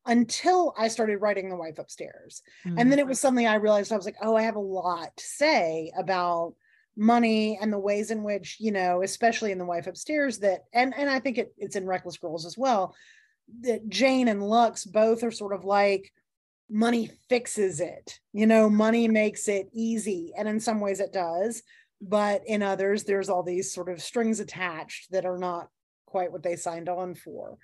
[0.05, 2.41] until I started writing The Wife Upstairs.
[2.65, 2.79] Mm-hmm.
[2.79, 5.15] And then it was something I realized I was like, oh, I have a lot
[5.17, 6.53] to say about
[6.99, 10.93] money and the ways in which you know especially in the wife upstairs that and
[10.97, 12.93] and i think it, it's in reckless girls as well
[13.61, 16.11] that jane and lux both are sort of like
[16.69, 21.63] money fixes it you know money makes it easy and in some ways it does
[22.01, 25.69] but in others there's all these sort of strings attached that are not
[26.05, 27.57] quite what they signed on for.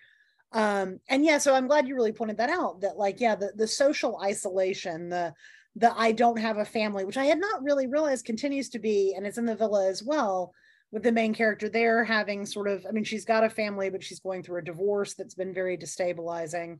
[0.51, 3.51] Um and yeah so i'm glad you really pointed that out that like yeah the,
[3.55, 5.33] the social isolation the
[5.75, 9.13] the I don't have a family, which I had not really realized continues to be,
[9.15, 10.53] and it's in the villa as well,
[10.91, 14.03] with the main character there having sort of, I mean, she's got a family, but
[14.03, 16.79] she's going through a divorce that's been very destabilizing.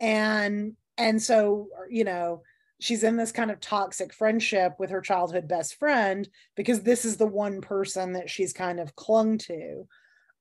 [0.00, 2.42] And and so, you know,
[2.80, 7.16] she's in this kind of toxic friendship with her childhood best friend because this is
[7.16, 9.86] the one person that she's kind of clung to.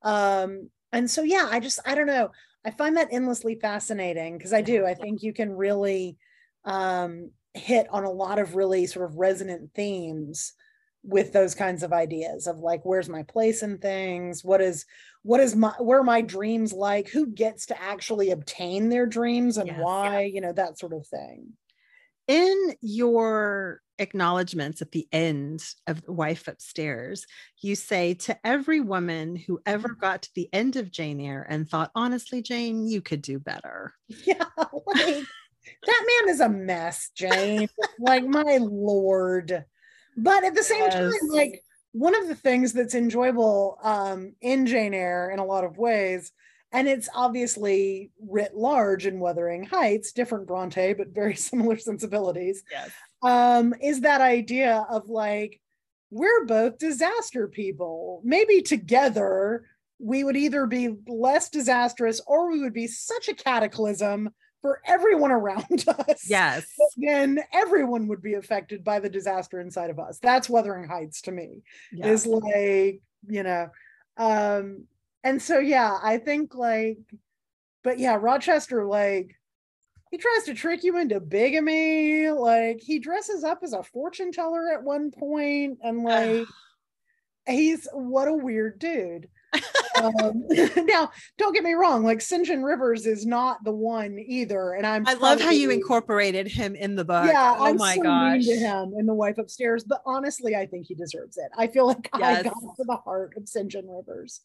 [0.02, 2.32] Um, and so yeah, I just I don't know.
[2.66, 4.86] I find that endlessly fascinating because I do.
[4.86, 6.18] I think you can really
[6.66, 10.54] um hit on a lot of really sort of resonant themes
[11.04, 14.44] with those kinds of ideas of like where's my place in things?
[14.44, 14.86] What is
[15.24, 17.10] what is my where are my dreams like?
[17.10, 20.22] Who gets to actually obtain their dreams and why?
[20.22, 20.28] yeah.
[20.28, 21.54] you know that sort of thing.
[22.28, 27.26] In your acknowledgments at the end of the wife upstairs
[27.62, 30.02] you say to every woman who ever mm-hmm.
[30.02, 33.94] got to the end of jane eyre and thought honestly jane you could do better.
[34.26, 34.44] Yeah
[34.86, 35.24] like
[35.86, 37.70] that man is a mess, Jane.
[38.00, 39.66] like, my lord.
[40.18, 40.94] But at the same yes.
[40.94, 45.64] time, like one of the things that's enjoyable um, in Jane Eyre in a lot
[45.64, 46.32] of ways,
[46.72, 52.64] and it's obviously writ large in Wuthering Heights, different Bronte, but very similar sensibilities.
[52.72, 52.92] Yes.
[53.22, 55.62] Um, is that idea of like,
[56.12, 58.22] we're both disaster people.
[58.24, 59.64] Maybe together
[60.00, 64.30] we would either be less disastrous or we would be such a cataclysm
[64.66, 66.28] for everyone around us.
[66.28, 66.66] Yes.
[66.98, 70.18] Then everyone would be affected by the disaster inside of us.
[70.18, 71.62] That's Wuthering Heights to me.
[71.94, 72.08] Yeah.
[72.08, 73.70] Is like, you know,
[74.18, 74.86] um,
[75.24, 76.98] and so yeah, I think like,
[77.84, 79.36] but yeah, Rochester, like,
[80.10, 82.32] he tries to trick you into bigamy.
[82.32, 86.48] Like he dresses up as a fortune teller at one point, and like
[87.46, 89.30] he's what a weird dude
[90.02, 90.46] um,
[90.86, 92.04] now, don't get me wrong.
[92.04, 92.46] Like St.
[92.46, 95.08] John Rivers is not the one either, and I'm.
[95.08, 97.28] I love how you incorporated him in the book.
[97.28, 99.84] Yeah, oh I'm my so gosh, to him in the wife upstairs.
[99.84, 101.50] But honestly, I think he deserves it.
[101.58, 102.40] I feel like yes.
[102.40, 103.70] I got to the heart of St.
[103.70, 104.42] John Rivers,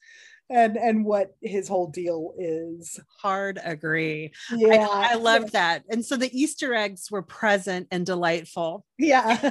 [0.50, 2.98] and and what his whole deal is.
[3.20, 4.32] Hard agree.
[4.54, 5.84] Yeah, I, I loved that.
[5.88, 8.84] And so the Easter eggs were present and delightful.
[8.98, 9.50] Yeah.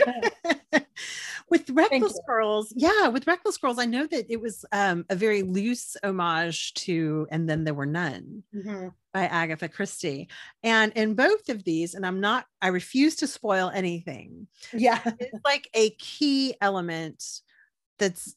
[1.49, 5.41] with Reckless Girls, yeah, with Reckless Girls, I know that it was um, a very
[5.43, 8.93] loose homage to And Then There Were None Mhm.
[9.13, 10.29] by Agatha Christie.
[10.63, 14.47] And in both of these, and I'm not, I refuse to spoil anything.
[14.73, 15.01] Yeah.
[15.19, 17.23] It's like a key element
[17.97, 18.35] that's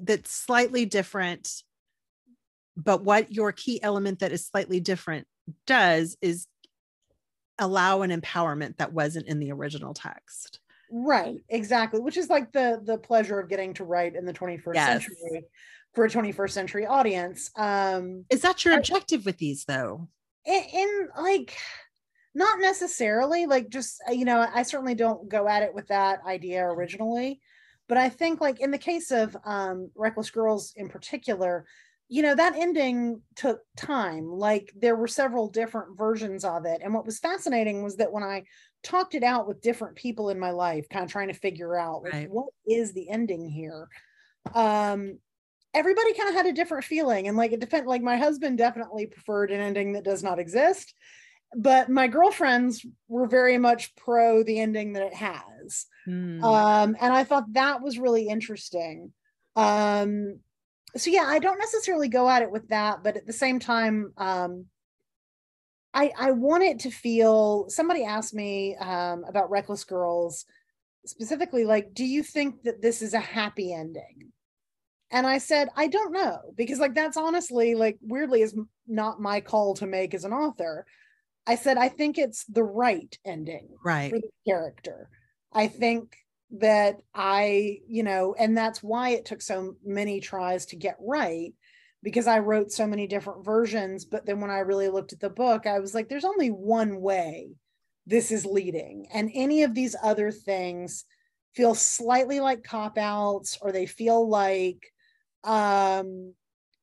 [0.00, 1.62] that's slightly different.
[2.76, 5.26] But what your key element that is slightly different
[5.66, 6.46] does is
[7.58, 10.60] allow an empowerment that wasn't in the original text.
[10.90, 12.00] Right, exactly.
[12.00, 14.86] Which is like the the pleasure of getting to write in the 21st Yes.
[15.04, 15.44] century
[15.94, 17.50] for a 21st century audience.
[17.56, 20.08] Um Is that your I- objective with these though?
[20.46, 21.56] in, in like
[22.34, 26.64] not necessarily like just you know i certainly don't go at it with that idea
[26.64, 27.40] originally
[27.88, 31.66] but i think like in the case of um reckless girls in particular
[32.08, 36.94] you know that ending took time like there were several different versions of it and
[36.94, 38.42] what was fascinating was that when i
[38.82, 42.02] talked it out with different people in my life kind of trying to figure out
[42.04, 42.30] like, Right.
[42.30, 43.88] what is the ending here
[44.54, 45.18] um
[45.74, 47.86] everybody kind of had a different feeling and like it depends.
[47.86, 50.94] like my husband definitely preferred an ending that does not exist
[51.56, 56.42] but my girlfriends were very much pro the ending that it has Hmm.
[56.42, 59.12] um and i thought that was really interesting
[59.56, 60.38] um
[60.96, 64.12] so yeah i don't necessarily go at it with that but at the same time
[64.16, 64.66] um
[65.94, 70.44] i i want it to feel somebody asked me um about reckless girls
[71.06, 74.32] specifically like do you think that this is a happy ending
[75.10, 78.54] and i said i don't know because like that's honestly like weirdly is
[78.86, 80.84] not my call to make as an author
[81.46, 84.10] i said i think it's the right ending right.
[84.10, 85.08] for the character.
[85.52, 86.16] I think
[86.50, 91.52] that I, you know, and that's why it took so many tries to get right
[92.02, 94.04] because I wrote so many different versions.
[94.04, 97.00] But then when I really looked at the book, I was like, there's only one
[97.00, 97.50] way
[98.06, 99.06] this is leading.
[99.12, 101.04] And any of these other things
[101.54, 104.92] feel slightly like cop outs or they feel like
[105.44, 106.34] um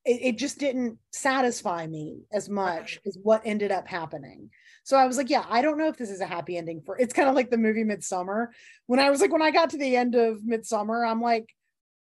[0.06, 4.50] it, it just didn't satisfy me as much as what ended up happening.
[4.84, 6.98] So I was like, yeah, I don't know if this is a happy ending for
[6.98, 8.52] it's kind of like the movie Midsummer.
[8.86, 11.50] When I was like, when I got to the end of Midsummer, I'm like,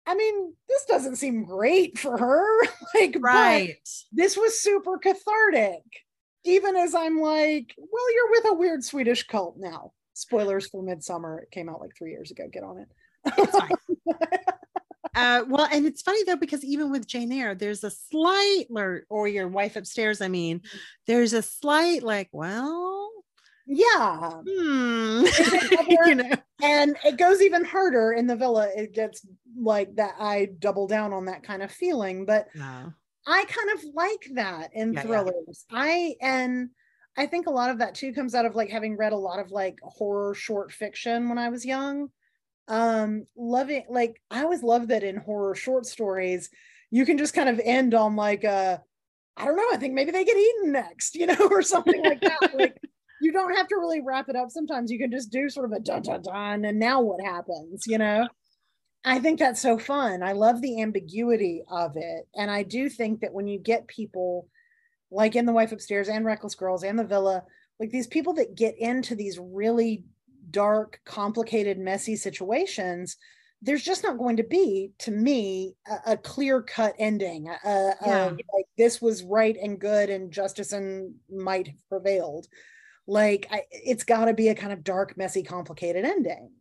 [0.07, 2.45] I mean, this doesn't seem great for her.
[2.95, 3.75] like, Right.
[4.11, 5.81] this was super cathartic.
[6.43, 9.93] Even as I'm like, well, you're with a weird Swedish cult now.
[10.13, 11.39] Spoilers for Midsummer.
[11.39, 12.43] It came out like three years ago.
[12.51, 12.87] Get on it.
[13.37, 13.69] It's fine.
[15.15, 19.03] Uh, well, and it's funny though because even with Jane Eyre, there's a slight, or,
[19.09, 20.19] or your wife upstairs.
[20.19, 20.59] I mean,
[21.07, 23.09] there's a slight like, well,
[23.67, 24.31] yeah.
[24.47, 25.25] hmm,
[26.07, 28.69] you know, and it goes even harder in the villa.
[28.75, 29.25] It gets
[29.57, 30.15] like that.
[30.19, 32.93] I double down on that kind of feeling, but no.
[33.27, 35.01] I kind of like that in Yeah, yeah.
[35.01, 35.65] thrillers.
[35.71, 36.69] I and
[37.17, 39.39] I think a lot of that too comes out of like having read a lot
[39.39, 42.09] of like horror short fiction when I was young.
[42.67, 46.49] Um loving like I always love that in horror short stories
[46.91, 48.81] you can just kind of end on like a
[49.37, 52.21] I don't know, I think maybe they get eaten next, you know, or something like
[52.21, 52.55] that.
[52.55, 52.77] like
[53.21, 54.51] you don't have to really wrap it up.
[54.51, 57.85] Sometimes you can just do sort of a dun dun dun and now what happens,
[57.87, 58.27] you know?
[59.03, 60.23] I think that's so fun.
[60.23, 62.27] I love the ambiguity of it.
[62.35, 64.47] And I do think that when you get people
[65.11, 67.43] like in The Wife Upstairs and Reckless Girls and The Villa,
[67.79, 70.03] like these people that get into these really
[70.49, 73.17] dark, complicated, messy situations,
[73.61, 77.47] there's just not going to be, to me, a, a clear cut ending.
[77.63, 78.25] Uh, Yeah.
[78.53, 82.47] like this was right and good and justice and might have prevailed.
[83.07, 86.51] Like I, it's got to be a kind of dark, messy, complicated ending.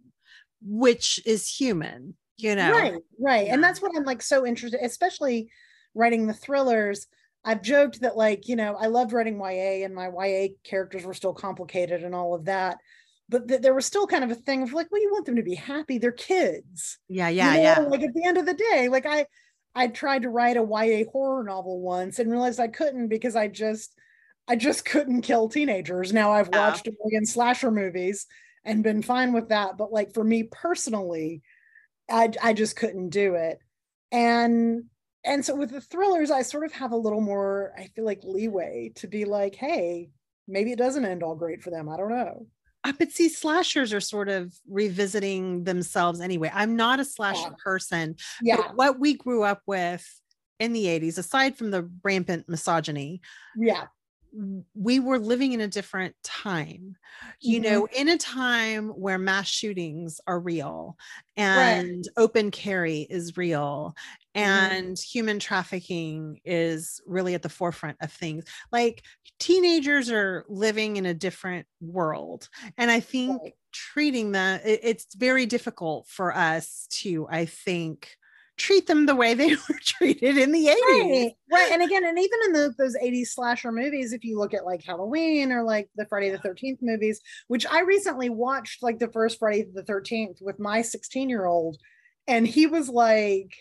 [0.62, 2.72] which is human, you know.
[2.72, 3.48] Right, right.
[3.48, 5.50] And that's what I'm like so interested, especially
[5.94, 7.06] writing the thrillers.
[7.44, 11.14] I've joked that like, you know, I loved writing YA and my YA characters were
[11.14, 12.78] still complicated and all of that.
[13.28, 15.36] But th- there was still kind of a thing of like, well, you want them
[15.36, 15.98] to be happy.
[15.98, 16.98] They're kids.
[17.08, 17.62] Yeah, you yeah, know?
[17.62, 17.78] yeah.
[17.80, 19.26] Like at the end of the day, like I
[19.74, 23.48] I tried to write a YA horror novel once and realized I couldn't because I
[23.48, 23.94] just
[24.48, 26.12] I just couldn't kill teenagers.
[26.12, 26.66] Now I've Yeah.
[26.68, 28.26] watched a million slasher movies
[28.64, 31.42] and been fine with that, but like for me personally,
[32.10, 33.58] I I just couldn't do it.
[34.12, 34.84] And
[35.24, 38.20] and so with the thrillers, I sort of have a little more, I feel like
[38.24, 40.10] leeway to be like, hey,
[40.46, 41.88] maybe it doesn't end all great for them.
[41.88, 42.46] I don't know.
[42.84, 46.50] Uh, but see, slashers are sort of revisiting themselves anyway.
[46.52, 47.54] I'm not a slasher Yeah.
[47.64, 48.16] person.
[48.42, 50.06] Yeah, But what we grew up with
[50.60, 53.22] in the 80s, aside from the rampant misogyny,
[53.56, 53.86] yeah,
[54.74, 56.96] we were living in a different time
[57.40, 57.60] you Mhm.
[57.60, 60.96] know in a time where mass shootings are real
[61.36, 63.94] and open carry is real
[64.44, 64.74] Mhm.
[64.74, 69.04] and human trafficking is really at the forefront of things like
[69.38, 73.54] teenagers are living in a different world and i think Right.
[73.72, 78.16] treating that, it- it's very difficult for us to i think
[78.56, 81.32] treat them the way they were treated in the 80s right.
[81.50, 81.72] Right.
[81.72, 84.84] And again and even in the, those 80s slasher movies if you look at like
[84.84, 89.38] halloween or like the friday the 13th movies which i recently watched like the first
[89.38, 91.78] friday the 13th with my 16 year old
[92.28, 93.54] and he was like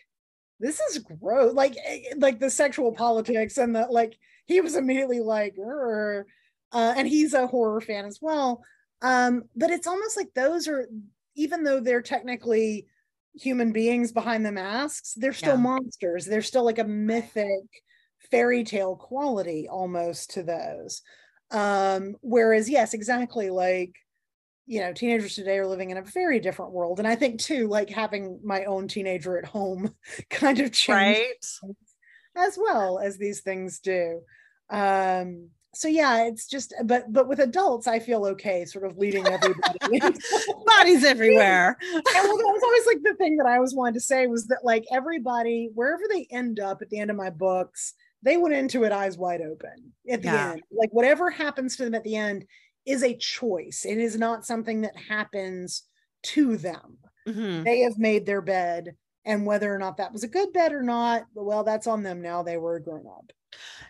[0.60, 4.16] this is gross like eh, like the sexual politics and the like
[4.46, 6.24] he was immediately like uh,
[6.98, 8.64] and he's a horror fan as well.
[9.02, 10.88] Um but it's almost like those are
[11.36, 12.88] even though they're technically
[13.36, 15.58] human beings behind the masks they're still Yeah.
[15.58, 16.26] monsters.
[16.26, 17.64] They're still like a mythic
[18.32, 21.02] fairy tale quality almost to those.
[21.52, 23.96] Um whereas yes exactly like
[24.66, 27.00] you know teenagers today are living in a very different world.
[27.00, 29.94] And i think too like having my own teenager at home
[30.30, 31.46] kind of changed right.
[32.36, 34.22] as well as these things do.
[34.70, 39.26] Um so yeah it's just but but with adults i feel okay sort of leading
[39.28, 39.78] everybody
[40.66, 44.00] bodies everywhere and well, that was always like the thing that I always wanted to
[44.02, 47.94] say was that like everybody, wherever they end up at the end of my books,
[48.22, 50.52] they went into it eyes wide open at the Yeah.
[50.54, 50.64] end.
[50.72, 52.46] Like whatever happens to them at the end
[52.86, 53.86] is a choice.
[53.88, 55.84] It is not something that happens
[56.24, 56.98] to them.
[57.28, 57.64] Mhm.
[57.64, 58.96] They have made their bed,
[59.26, 62.22] and whether or not that was a good bed or not, well, that's on them
[62.22, 62.44] now.
[62.44, 63.32] They were a grown up.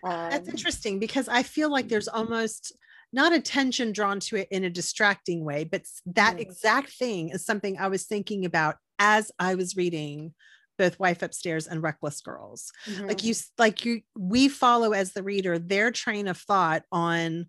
[0.03, 2.73] That's Um, interesting because I feel like there's almost
[3.11, 7.77] not attention drawn to it in a distracting way, but that exact thing is something
[7.77, 10.33] I was thinking about as I was reading
[10.79, 12.71] both Wife Upstairs and Reckless Girls.
[12.87, 13.07] mhm.
[13.07, 17.45] Like you, like you, we follow as the reader their train of thought on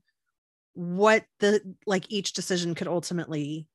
[0.74, 3.66] what the like each decision could ultimately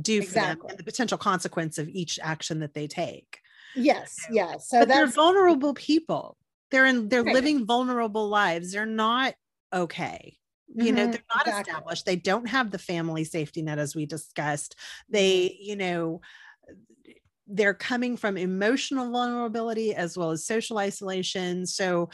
[0.00, 3.40] do for them and the potential consequence of each action that they take.
[3.76, 4.68] yes, yes.
[4.68, 6.38] So but they're vulnerable people.
[6.72, 7.36] They're in they're Right.
[7.36, 8.72] living vulnerable lives.
[8.72, 9.34] They're not
[9.74, 10.38] okay.
[10.80, 11.84] You know, Mhm, they're not exactly.
[11.86, 12.06] established.
[12.06, 14.76] They don't have the family safety net as we discussed.
[15.10, 15.62] They, Mm-hmm.
[15.62, 16.22] you know,
[17.46, 21.66] they're coming from emotional vulnerability as well as social isolation.
[21.66, 22.08] So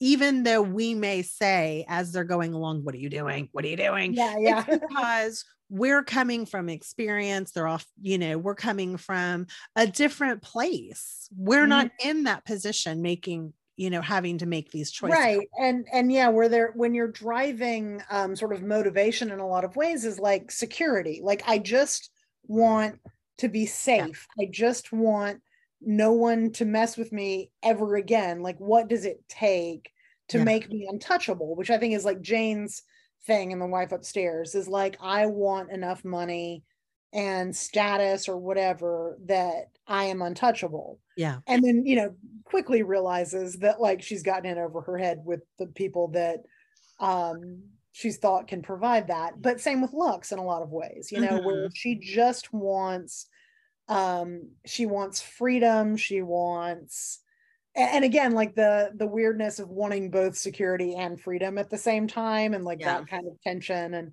[0.00, 3.48] even though we may say as they're going along, what are you doing?
[3.52, 4.16] What are you doing?
[4.16, 4.64] yeah, yeah.
[4.88, 11.28] because we're coming from experience they're off you know we're coming from a different place.
[11.36, 15.18] We're not in that position making you know having to make these choices.
[15.18, 19.46] Right and and yeah where they're when you're driving um sort of motivation in a
[19.46, 22.10] lot of ways is like security like i just
[22.46, 22.98] want
[23.38, 25.40] to be safe i just want
[25.82, 29.90] no one to mess with me ever again like what does it take
[30.28, 30.44] to Yeah.
[30.44, 32.82] make me untouchable which i think is like jane's
[33.26, 36.62] thing and the wife upstairs is like i want enough money
[37.12, 41.00] and status or whatever that i am untouchable.
[41.16, 41.38] Yeah.
[41.46, 42.14] And then you know
[42.44, 46.40] quickly realizes that like she's gotten in over her head with the people that
[47.00, 47.62] um
[47.92, 49.40] she's thought can provide that.
[49.40, 53.26] But same with lux in a lot of ways you know where she just wants
[53.88, 55.96] um she wants freedom.
[55.96, 57.20] She wants
[57.76, 62.08] and again like the the weirdness of wanting both security and freedom at the same
[62.08, 62.98] time and like Yeah.
[62.98, 64.12] that kind of tension and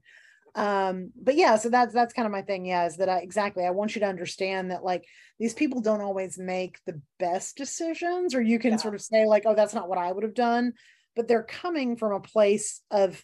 [0.56, 3.66] um but yeah so that's that's kind of my thing yeah is that i exactly
[3.66, 5.04] i want you to understand that like
[5.40, 8.78] these people don't always make the best decisions or you can Yeah.
[8.78, 10.74] sort of say like oh that's not what i would have done
[11.16, 13.24] but they're coming from a place of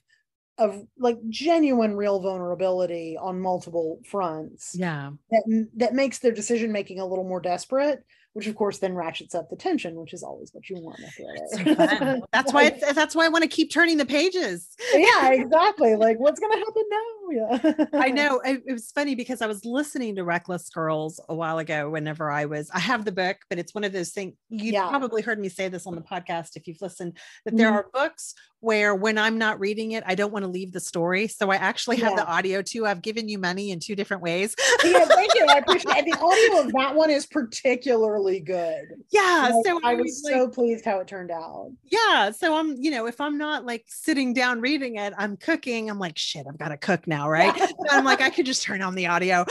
[0.58, 7.00] of like genuine real vulnerability on multiple fronts yeah that that makes their decision making
[7.00, 8.04] a little more desperate
[8.34, 11.06] which of course then ratchets up the tension which is always what you want in
[11.06, 14.68] a It's so that's why it's, that's why i want to keep turning the pages.
[14.94, 15.96] Yeah exactly.
[15.96, 19.66] Like what's gonna happen now yeah I know it, it was funny because I was
[19.66, 21.90] listening to Reckless Girls a while ago.
[21.90, 24.34] Whenever I was, I have the book, but it's one of those things.
[24.50, 24.90] You Yeah.
[24.90, 27.18] probably heard me say this on the podcast if you've listened.
[27.46, 27.76] That there Mhm.
[27.76, 31.28] are books where when I'm not reading it, I don't want to leave the story,
[31.28, 32.18] so I actually have Yeah.
[32.18, 32.86] the audio too.
[32.86, 34.54] I've given you money in two different ways.
[34.84, 35.46] yeah, thank you.
[35.50, 36.14] I appreciate it.
[36.14, 38.86] The audio of that one is particularly good.
[39.12, 41.72] yeah, Like, so I I was like, so pleased how it turned out.
[41.92, 45.90] yeah, so I'm you know if I'm not like sitting down reading it, I'm cooking.
[45.90, 47.58] I'm like shit, I've got to cook now, right?
[47.58, 49.44] So I'm like I could just turn on the audio.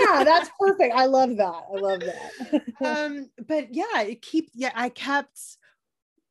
[0.00, 0.94] yeah, that's perfect.
[0.94, 1.62] I love that.
[1.72, 2.62] I love that.
[2.84, 5.38] um but yeah it keep yeah i kept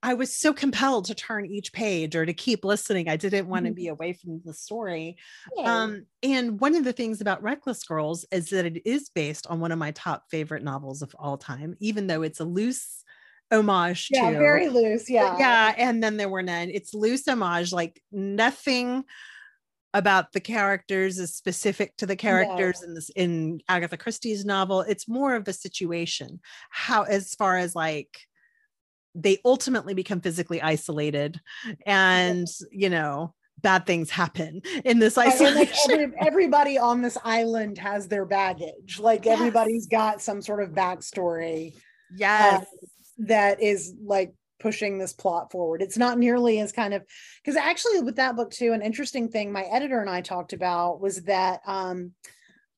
[0.01, 3.65] i was so compelled to turn each page or to keep listening i didn't want
[3.65, 3.75] to Mhm.
[3.75, 5.15] be away from the story
[5.55, 5.83] Yeah.
[5.83, 9.59] um and one of the things about reckless girls is that it is based on
[9.61, 13.03] one of my top favorite novels of all time even though it's a loose
[13.51, 14.37] homage yeah, to.
[14.39, 15.07] very loose.
[15.09, 15.37] Yeah.
[15.37, 15.73] yeah.
[15.77, 16.69] And then there were none.
[16.71, 19.03] It's loose homage, like nothing
[19.93, 22.87] about the characters is specific to the characters no.
[22.87, 24.81] in this in Agatha Christie's novel.
[24.81, 26.39] It's more of a situation.
[26.69, 28.19] How as far as like
[29.15, 31.39] they ultimately become physically isolated
[31.85, 35.55] and you know bad things happen in this isolation.
[35.55, 38.99] Like every, everybody on this island has their baggage.
[38.99, 39.39] Like yes.
[39.39, 41.73] everybody's got some sort of backstory.
[42.15, 42.61] Yes.
[42.61, 42.65] Uh,
[43.19, 44.33] that is like
[44.63, 45.81] pushing this plot forward.
[45.81, 47.03] It's not nearly as kind of
[47.43, 51.01] because actually with that book too, an interesting thing my editor and I talked about
[51.01, 52.13] was that um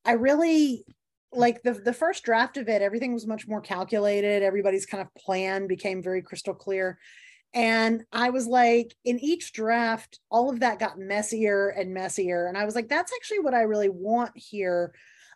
[0.04, 0.84] I really
[1.32, 4.42] like the the first draft of it, everything was much more calculated.
[4.42, 6.98] Everybody's kind of plan became very crystal clear.
[7.54, 12.48] And I was like, in each draft, all of that got messier and messier.
[12.48, 14.92] And I was like, that's actually what I really want here.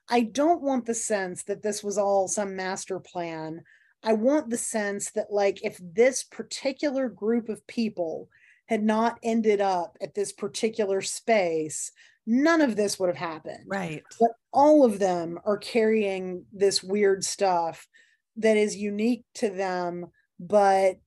[0.10, 3.62] I don't want the sense that this was all some master plan.
[4.04, 8.30] I want the sense that, like, if this particular group of people
[8.68, 11.92] had not ended up at this particular space,
[12.26, 13.66] none of this would have happened.
[13.68, 14.04] Right.
[14.20, 17.88] But all of them are carrying this weird stuff
[18.38, 20.08] that is unique to them,
[20.40, 20.98] but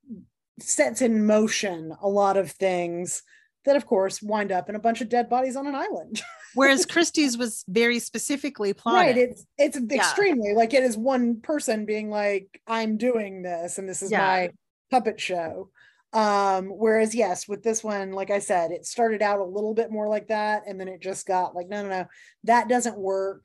[0.58, 3.22] sets in motion a lot of things
[3.64, 6.22] that of course wind up in a bunch of dead bodies on an island
[6.54, 9.96] whereas christie's was very specifically plotted right it's it's yeah.
[9.96, 14.18] extremely like it is one person being like i'm doing this and this is yeah.
[14.18, 14.50] my
[14.90, 15.70] puppet show
[16.12, 19.90] um whereas yes with this one like i said it started out a little bit
[19.90, 22.06] more like that and then it just got like no no no
[22.44, 23.44] that doesn't work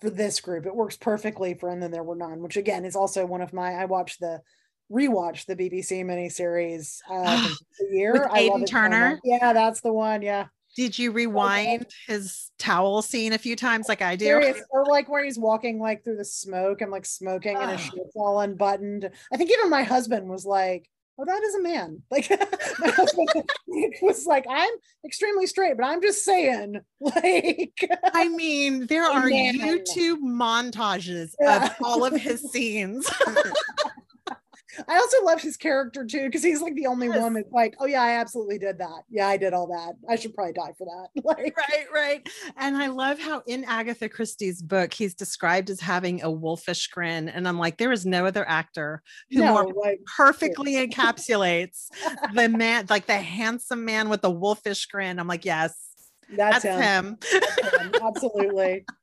[0.00, 2.96] for this group it works perfectly for and then there were none which again is
[2.96, 4.40] also one of my i watched the
[4.92, 7.48] rewatched the BBC miniseries uh,
[7.90, 8.12] year.
[8.12, 9.20] With Aidan Turner.
[9.24, 10.22] yeah, that's the one.
[10.22, 10.46] Yeah.
[10.74, 14.24] Did you rewind his towel scene a few times like I do?
[14.24, 14.62] Serious.
[14.70, 18.16] Or like where he's walking like through the smoke and like smoking and his shirt's
[18.16, 19.10] all unbuttoned.
[19.30, 20.88] I think even my husband was like,
[21.18, 22.02] Oh, that is a man.
[22.10, 22.30] Like
[22.80, 23.28] my husband
[24.02, 24.70] was like, I'm
[25.04, 29.58] extremely straight, but I'm just saying, like I mean, there are man.
[29.58, 31.66] YouTube montages yeah.
[31.66, 33.08] of all of his scenes.
[34.88, 37.20] I also love his character too because he's like the only yes.
[37.20, 39.02] one that's like, oh yeah, I absolutely did that.
[39.10, 39.94] Yeah, I did all that.
[40.10, 41.08] I should probably die for that.
[41.24, 42.28] Like, right, right.
[42.56, 47.28] And I love how in Agatha Christie's book he's described as having a wolfish grin,
[47.28, 51.86] and I'm like, there is no other actor who no, more like, perfectly encapsulates
[52.34, 55.18] the man, like the handsome man with the wolfish grin.
[55.18, 55.74] I'm like, yes,
[56.36, 57.18] that's, that's him.
[57.80, 57.92] him.
[58.02, 58.84] Absolutely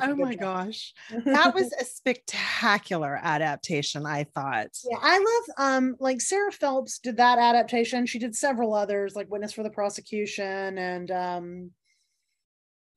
[0.00, 0.40] oh my job.
[0.40, 6.98] gosh that was a spectacular adaptation i thought yeah i love um like sarah phelps
[6.98, 11.70] did that adaptation she did several others like witness for the prosecution and um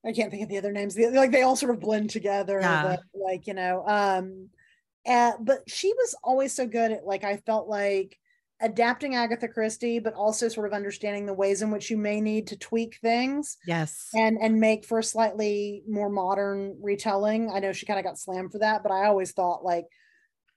[0.06, 2.84] i can't think of the other names like they all sort of blend together yeah.
[2.84, 4.50] but, like you know um
[5.06, 8.18] uh, but she was always so good at like i felt like
[8.62, 12.48] adapting Agatha Christie, but also sort of understanding the ways in which you may need
[12.48, 13.58] to tweak things.
[13.66, 14.10] Yes.
[14.14, 17.52] And and make for a slightly more modern retelling.
[17.52, 19.86] I know she kind of got slammed for that, but I always thought like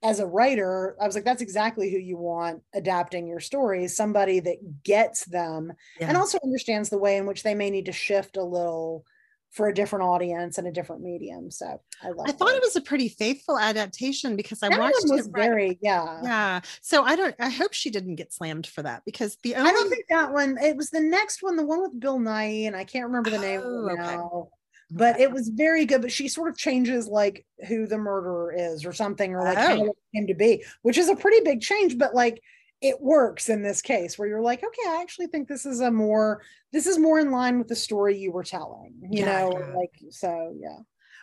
[0.03, 4.40] as a writer, I was like, that's exactly who you want adapting your stories, somebody
[4.40, 6.09] that gets them yeah.
[6.09, 9.05] and also understands the way in which they may need to shift a little
[9.51, 11.51] for a different audience and a different medium.
[11.51, 12.26] So I love.
[12.28, 12.57] I thought it.
[12.57, 15.32] it was a pretty faithful adaptation because I that watched was it.
[15.34, 15.78] Very right.
[15.82, 16.61] yeah yeah.
[16.82, 17.34] So I don't.
[17.40, 19.70] I hope she didn't get slammed for that because the only...
[19.70, 20.57] I don't think that one.
[20.62, 23.38] It was the next one, the one with Bill Nighy, and I can't remember the
[23.38, 24.01] name oh, okay.
[24.01, 24.48] now.
[24.92, 25.24] But okay.
[25.24, 26.03] it was very good.
[26.03, 29.62] But she sort of changes like who the murderer is or something, or like oh.
[29.62, 31.98] how it came to be, which is a pretty big change.
[31.98, 32.40] But like
[32.81, 35.91] it works in this case where you're like okay i actually think this is a
[35.91, 39.59] more this is more in line with the story you were telling you yeah, know
[39.59, 39.74] yeah.
[39.74, 40.78] like so yeah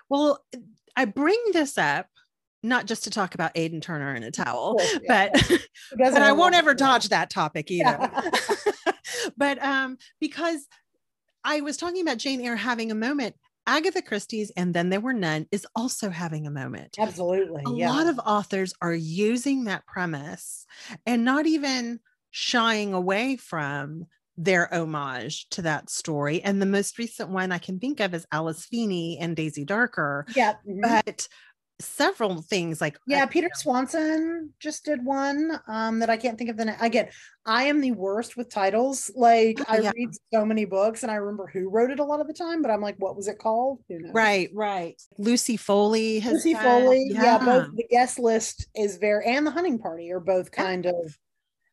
[0.10, 0.44] well
[0.96, 2.08] i bring this up
[2.64, 5.30] not just to talk about Aidan Turner in a towel, course, yeah.
[5.32, 5.62] but,
[5.98, 8.12] but I won't ever dodge that topic either.
[9.38, 10.68] but um, because
[11.44, 13.36] I was talking about Jane Eyre having a moment
[13.68, 16.96] Agatha Christie's and Then There Were None is also having a moment.
[16.98, 17.64] Absolutely.
[17.66, 17.92] A yeah.
[17.92, 20.66] lot of authors are using that premise
[21.06, 22.00] and not even
[22.32, 24.06] shying away from
[24.38, 26.42] their homage to that story.
[26.42, 30.26] And the most recent one I can think of is Alice Feeney and Daisy Darker.
[30.36, 30.54] Yeah.
[30.68, 30.82] Mm-hmm.
[30.82, 31.28] But
[31.80, 36.58] several things like yeah peter swanson just did one um that i can't think of
[36.58, 37.08] the name again
[37.46, 39.92] i am the worst with titles like oh, i yeah.
[39.96, 42.64] read so many books and i remember who wrote it a lot of the time
[42.64, 43.80] but i'm like what was it called
[44.12, 47.24] right right lucy foley has lucy foley yeah.
[47.24, 47.46] yeah.
[47.46, 50.92] both the guest list is very and the hunting party are both kind yeah.
[50.92, 51.18] of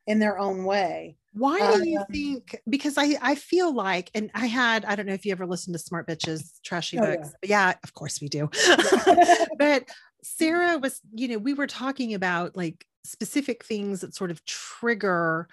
[0.06, 2.60] in their own way why do you um, think?
[2.68, 5.74] Because I I feel like, and I had I don't know if you ever listened
[5.74, 7.32] to Smart Bitches Trashy oh, Books.
[7.42, 7.68] Yeah.
[7.68, 7.74] yeah.
[7.82, 8.48] of course we do.
[9.58, 9.88] but
[10.22, 15.48] Sarah was, you know, we were talking about like specific things that sort of trigger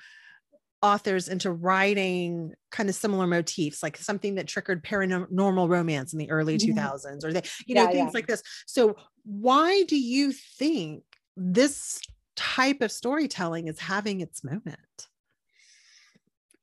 [0.84, 6.32] authors into writing kind of similar motifs like something that triggered paranormal romance in the
[6.32, 6.78] early mm-hmm.
[6.78, 8.18] 2000s or they you know yeah, things yeah.
[8.18, 11.04] like this so why do you think
[11.38, 12.02] this
[12.36, 15.08] type of storytelling is having its moment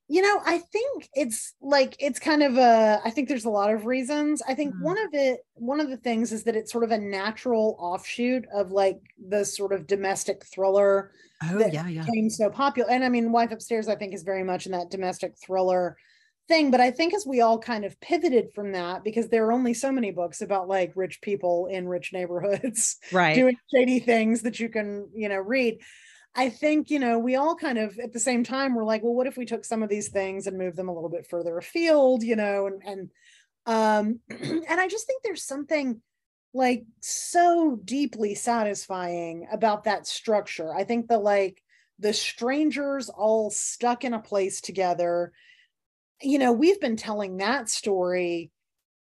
[0.09, 3.71] you know i think it's like it's kind of a i think there's a lot
[3.71, 4.41] of reasons.
[4.45, 4.81] I think mm.
[4.81, 8.45] one of it one of the things is that it's sort of a natural offshoot
[8.53, 8.99] of like
[9.29, 11.11] the sort of domestic thriller
[11.43, 12.05] oh that yeah yeah.
[12.05, 12.89] became so popular.
[12.89, 15.95] And i mean wife upstairs i think is very much in that domestic thriller
[16.47, 16.71] thing.
[16.71, 19.75] But i think as we all kind of pivoted from that because there are only
[19.75, 23.35] so many books about like rich people in rich neighborhoods right.
[23.35, 25.77] doing shady things that you can you know read
[26.35, 29.13] I think, you know, we all kind of at the same time we're like, well,
[29.13, 31.57] what if we took some of these things and moved them a little bit further
[31.57, 33.09] afield, you know, and and
[33.65, 36.01] um and I just think there's something
[36.53, 40.73] like so deeply satisfying about that structure.
[40.73, 41.61] I think the like
[41.99, 45.33] the strangers all stuck in a place together.
[46.21, 48.51] You know, we've been telling that story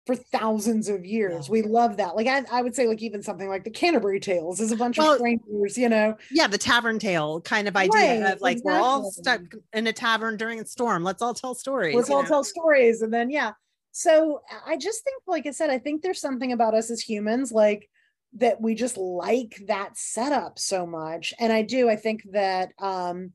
[0.06, 1.48] for thousands of years.
[1.48, 1.52] Yeah.
[1.52, 2.14] We love that.
[2.14, 4.98] Like I, I, would say, like even something like the Canterbury Tales is a bunch
[4.98, 6.16] well, of strangers, you know.
[6.30, 8.72] Yeah, the tavern tale kind of idea right, of like exactly.
[8.72, 9.40] we're all stuck
[9.72, 11.02] in a tavern during a storm.
[11.02, 11.94] Let's all tell stories.
[11.94, 12.28] Let's all know?
[12.28, 13.52] tell stories, and then yeah.
[13.90, 17.50] So I just think, like I said, I think there's something about us as humans,
[17.50, 17.90] like
[18.34, 21.90] that we just like that setup so much, and I do.
[21.90, 23.32] I think that um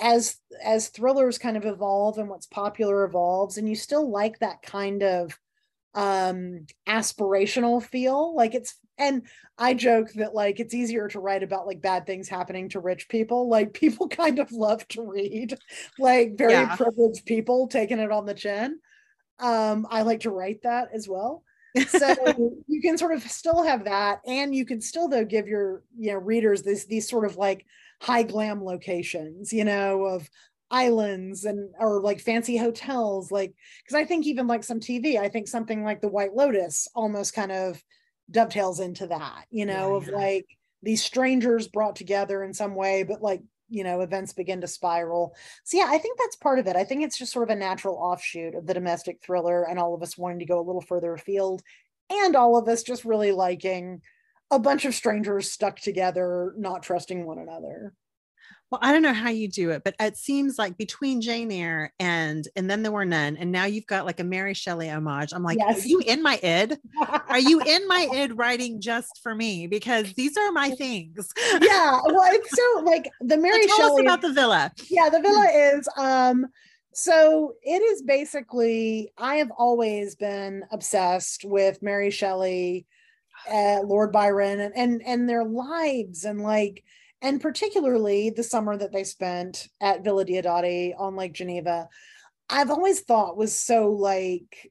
[0.00, 4.62] as as thrillers kind of evolve and what's popular evolves, and you still like that
[4.62, 5.38] kind of
[5.94, 8.34] um aspirational feel.
[8.34, 9.22] Like it's and
[9.58, 13.08] i joke that like it's easier to write about like bad things happening to rich
[13.08, 13.48] people.
[13.48, 15.56] Like people kind of love to read
[15.98, 16.76] like very yeah.
[16.76, 18.78] privileged people taking it on the chin.
[19.38, 21.42] Um i like to write that as well.
[21.86, 22.14] So
[22.66, 26.12] you can sort of still have that and you can still though give your you
[26.12, 27.64] know readers this these sort of like
[28.00, 30.28] high glam locations you know of
[30.70, 35.28] islands and or like fancy hotels like because i think even like some tv i
[35.28, 37.82] think something like the white lotus almost kind of
[38.30, 40.16] dovetails into that you know yeah, of yeah.
[40.16, 40.46] like
[40.82, 45.34] these strangers brought together in some way but like you know events begin to spiral.
[45.64, 46.76] So yeah i think that's part of it.
[46.76, 49.94] I think it's just sort of a natural offshoot of the domestic thriller and all
[49.94, 51.62] of us wanting to go a little further afield
[52.10, 54.00] and all of us just really liking
[54.50, 57.92] a bunch of strangers stuck together not trusting one another
[58.70, 61.92] well, I don't know how you do it, but it seems like between Jane Eyre
[61.98, 65.32] and and then there were none, and now you've got like a Mary Shelley homage.
[65.32, 65.84] I'm like, yes.
[65.84, 66.78] are you in my id?
[67.28, 69.66] are you in my id writing just for me?
[69.66, 71.32] Because these are my things.
[71.60, 71.98] yeah.
[72.04, 74.70] Well, it's so like the Mary so Shelley about the villa.
[74.90, 76.46] Yeah, the villa is um
[76.92, 82.86] so it is basically I have always been obsessed with Mary Shelley,
[83.50, 86.84] uh, Lord Byron, and and and their lives and like
[87.20, 91.88] and particularly the summer that they spent at Villa Diodati on Lake Geneva,
[92.48, 94.70] I've always thought was so like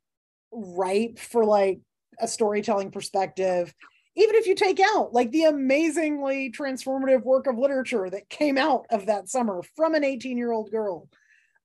[0.51, 1.79] ripe for like
[2.19, 3.73] a storytelling perspective.
[4.15, 8.85] Even if you take out like the amazingly transformative work of literature that came out
[8.89, 11.07] of that summer from an 18 year old girl.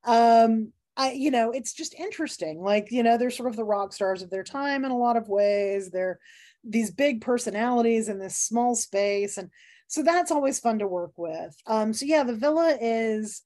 [0.04, 2.60] Um, I, you know, it's just interesting.
[2.60, 5.16] Like, you know, they're sort of the rock stars of their time in a lot
[5.16, 5.90] of ways.
[5.90, 6.18] They're
[6.64, 9.38] these big personalities in this small space.
[9.38, 9.48] And
[9.92, 11.54] so that's always fun to work with.
[11.66, 13.42] Um, so yeah, the villa is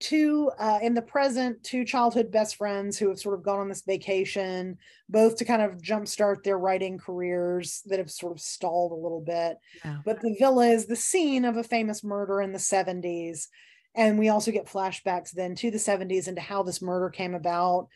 [0.00, 3.68] two uh, in the present two childhood best friends who have sort of gone on
[3.68, 4.76] this vacation
[5.08, 9.20] both to kind of jumpstart their writing careers that have sort of stalled a little
[9.20, 9.98] bit yeah.
[10.04, 13.46] but the villa is the scene of a famous murder in the 70s
[13.94, 17.86] and we also get flashbacks then to the 70s into how this murder came about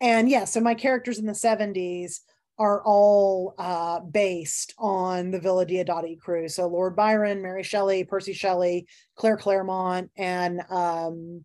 [0.00, 2.20] and yeah so my characters in the 70s
[2.58, 6.48] are all uh, based on the Villa Diodati crew.
[6.48, 8.86] So Lord Byron, Mary Shelley, Percy Shelley,
[9.16, 11.44] Claire Clairmont, and um,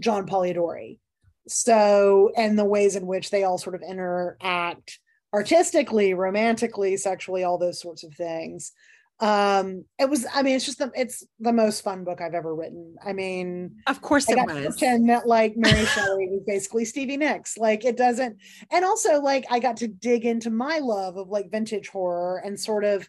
[0.00, 0.98] John Polidori.
[1.46, 4.98] So, and the ways in which they all sort of interact
[5.32, 8.72] artistically, romantically, sexually, all those sorts of things
[9.20, 12.54] um it was i mean it's just the it's the most fun book i've ever
[12.54, 12.94] written.
[13.04, 14.76] I mean of course I it was.
[14.76, 17.58] pretend that like mary shelley was basically stevie nicks.
[17.58, 18.36] Like it doesn't
[18.70, 22.58] and also like i got to dig into my love of like vintage horror and
[22.58, 23.08] sort of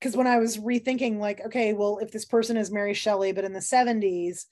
[0.00, 3.44] because when i was rethinking like okay well if this person is mary shelley but
[3.44, 4.46] in the 70s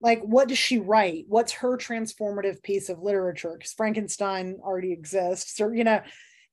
[0.00, 1.24] like what does she write?
[1.26, 3.54] What's her transformative piece of literature?
[3.54, 6.02] Because frankenstein already exists or you know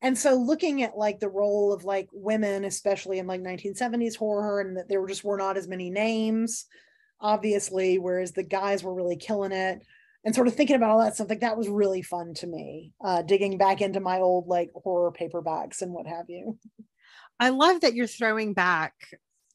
[0.04, 4.62] and so looking at like the role of like women especially in like 1970s horror
[4.62, 6.66] and that there just were not as many names
[7.20, 9.80] obviously whereas the guys were really killing it
[10.26, 12.92] and sort of thinking about all that stuff like that was really fun to me
[13.04, 16.60] uh digging back into my old like horror paperbacks and what have you
[17.40, 18.94] i love that you're throwing back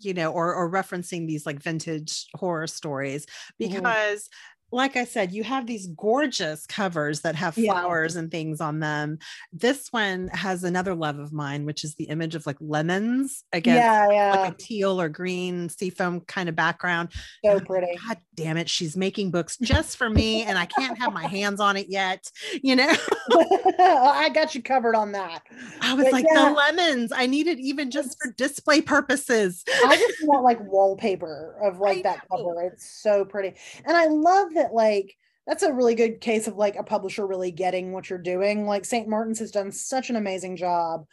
[0.01, 3.29] you know, or or referencing these like vintage horror stories Mhm.
[3.59, 4.29] because
[4.71, 7.73] like I said, you have these gorgeous covers that have Yeah.
[7.73, 9.19] flowers and things on them.
[9.53, 13.77] This one has another love of mine, which is the image of like lemons against
[13.83, 17.11] yeah, yeah, like a teal or green seafoam kind of background.
[17.45, 17.97] so pretty.
[18.07, 21.61] God damn it, she's making books just for me, and I can't have my hands
[21.61, 22.31] on it yet.
[22.63, 22.93] You know,
[23.79, 25.43] I got you covered on that.
[25.81, 26.49] I was But like, yeah.
[26.49, 29.65] the lemons, I need it even just for display purposes.
[29.85, 32.63] I just want like wallpaper of like that cover.
[32.63, 33.57] It's so pretty.
[33.85, 35.15] And I love that like
[35.47, 38.67] that's a really good case of like a publisher really getting what you're doing.
[38.67, 39.09] Like St.
[39.09, 41.07] Martin's has done such an amazing job.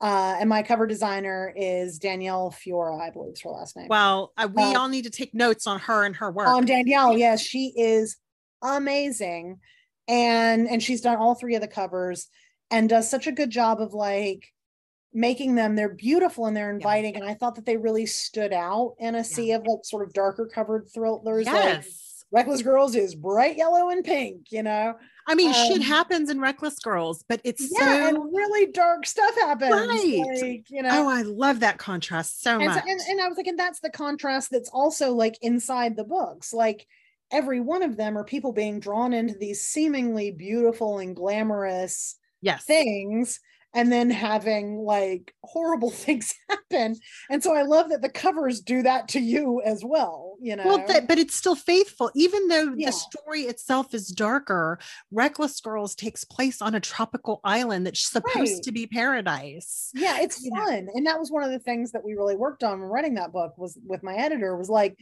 [0.00, 3.86] Uh, and my cover designer is Danielle Fiora, I believe is her last name.
[3.88, 6.48] Well, uh, we Uh, all need to take notes on her and her work.
[6.48, 7.16] on Danielle.
[7.16, 8.16] Yes, she is
[8.62, 9.60] amazing.
[10.08, 12.28] And and she's done all three of the covers
[12.70, 14.48] and does such a good job of like
[15.12, 18.94] making them they're beautiful and they're inviting and I thought that they really stood out
[18.98, 22.11] in a sea of like sort of darker covered thrillers like yes.
[22.32, 24.94] Reckless Girls is bright yellow and pink, you know.
[25.28, 29.34] I mean, shit um, happens in Reckless Girls, but it's Yeah, and really dark stuff
[29.36, 29.72] happens.
[29.72, 30.24] Right.
[30.40, 30.88] Like, you know.
[30.90, 32.82] Oh, I love that contrast so and, much.
[32.82, 36.04] so- and, and I was like, and that's the contrast that's also like inside the
[36.04, 36.52] books.
[36.54, 36.86] Like
[37.30, 42.64] every one of them are people being drawn into these seemingly beautiful and glamorous yes.
[42.64, 43.40] things
[43.74, 46.96] and then having like horrible things happen.
[47.30, 50.64] And so I love that the covers do that to you as well, you know.
[50.66, 52.86] Well, but it's still faithful, even though Yeah.
[52.88, 54.78] the story itself is darker.
[55.10, 58.62] Reckless Girls takes place on a tropical island that's supposed Right.
[58.62, 59.90] to be paradise.
[59.94, 60.64] yeah it's you know.
[60.64, 63.14] fun and that was one of the things that we really worked on when writing
[63.14, 64.96] that book was with my editor was like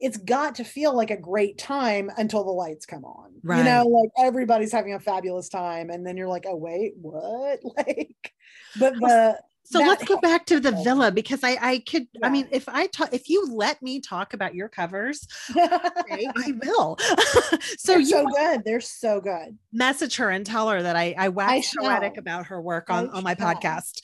[0.00, 3.58] it's got to feel like a great time until the lights come on Right.
[3.58, 7.60] you know like everybody's having a fabulous time and then you're like oh wait what
[7.76, 8.32] like
[8.78, 12.46] but the So let's go back to the villa because I I could I mean
[12.52, 16.96] if I talk if you let me talk about your covers, okay, I will.
[17.78, 21.14] so they're you so good they're so good message her and tell her that I
[21.18, 23.54] I wax poetic about her work I on on my shall.
[23.54, 24.02] podcast.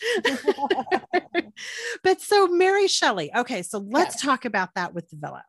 [2.02, 3.30] but so Mary Shelley.
[3.34, 4.22] Okay, so let's Yes.
[4.22, 5.44] talk about that with the villa.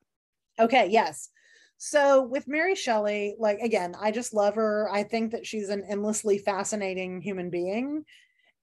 [0.59, 1.29] Okay, yes.
[1.77, 4.89] So with Mary Shelley, like again, I just love her.
[4.91, 8.05] I think that she's an endlessly fascinating human being.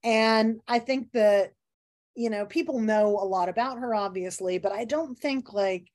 [0.02, 1.52] And I think that,
[2.14, 5.86] you know, people know a lot about her, obviously, but I don't think like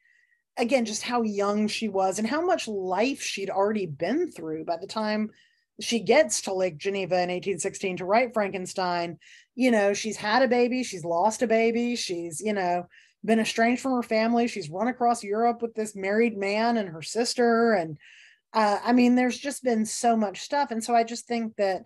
[0.58, 4.78] again, just how young she was and how much life she'd already been through by
[4.78, 5.30] the time
[5.82, 9.18] she gets to Lake Geneva in 1816 to write Frankenstein.
[9.56, 12.88] You know, she's had a baby, she's lost a baby, she's, you know,
[13.26, 14.47] been estranged from her family.
[14.47, 17.73] She's run across Europe with this married man and her sister.
[17.73, 17.97] And
[18.53, 20.71] uh, I mean, there's just been so much stuff.
[20.71, 21.84] And so I just think that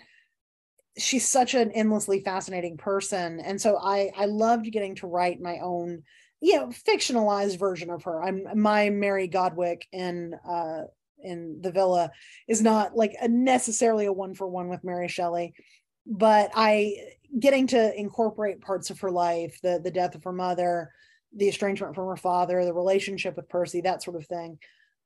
[0.98, 3.40] she's such an endlessly fascinating person.
[3.40, 6.04] And so I, I loved getting to write my own,
[6.42, 8.24] you know, fictionalized version of her.
[8.24, 10.84] I'm my Mary Godwin in, uh,
[11.22, 12.12] in the villa
[12.48, 15.54] is not like a necessarily a one for one with Mary Shelley,
[16.06, 16.96] but I
[17.38, 20.92] getting to incorporate parts of her life, the the death of her mother,
[21.36, 24.58] the estrangement from her father, the relationship with Percy, that sort of thing.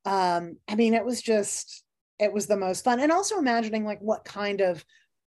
[0.04, 1.84] Um, I mean, it was just,
[2.18, 3.00] it was the most fun.
[3.00, 4.84] And also imagining like what kind of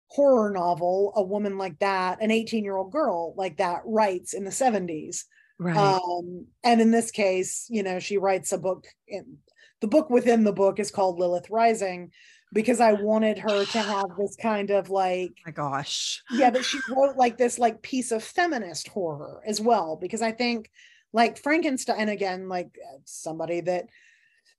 [0.09, 4.45] horror novel a woman like that, an 18 year old girl like that writes in
[4.45, 5.25] the 70s.
[5.59, 5.77] Right.
[5.77, 8.87] Um, and in this case, you know, she writes a book.
[9.07, 9.39] In,
[9.81, 12.13] the book within the book is called Lilith Rising
[12.53, 16.23] because I wanted her to have this kind of like my gosh.
[16.31, 20.33] yeah but she wrote like this like piece of feminist horror as well because i
[20.33, 20.71] think
[21.13, 23.87] like frankenstein and again like uh, somebody that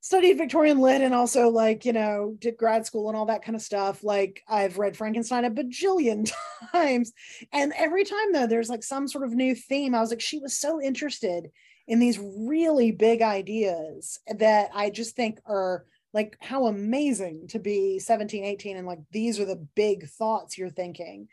[0.02, 3.56] studied victorian lit and also like you know did grad school and all that kind
[3.56, 6.30] of stuff like i've read frankenstein a bajillion
[6.72, 7.14] times
[7.52, 10.40] and every time though there's like some sort of new theme i was like she
[10.40, 11.50] was so interested
[11.88, 18.00] in these really big ideas that i just think are like how amazing to be
[18.00, 21.28] 17 18 and like these are the big thoughts you're thinking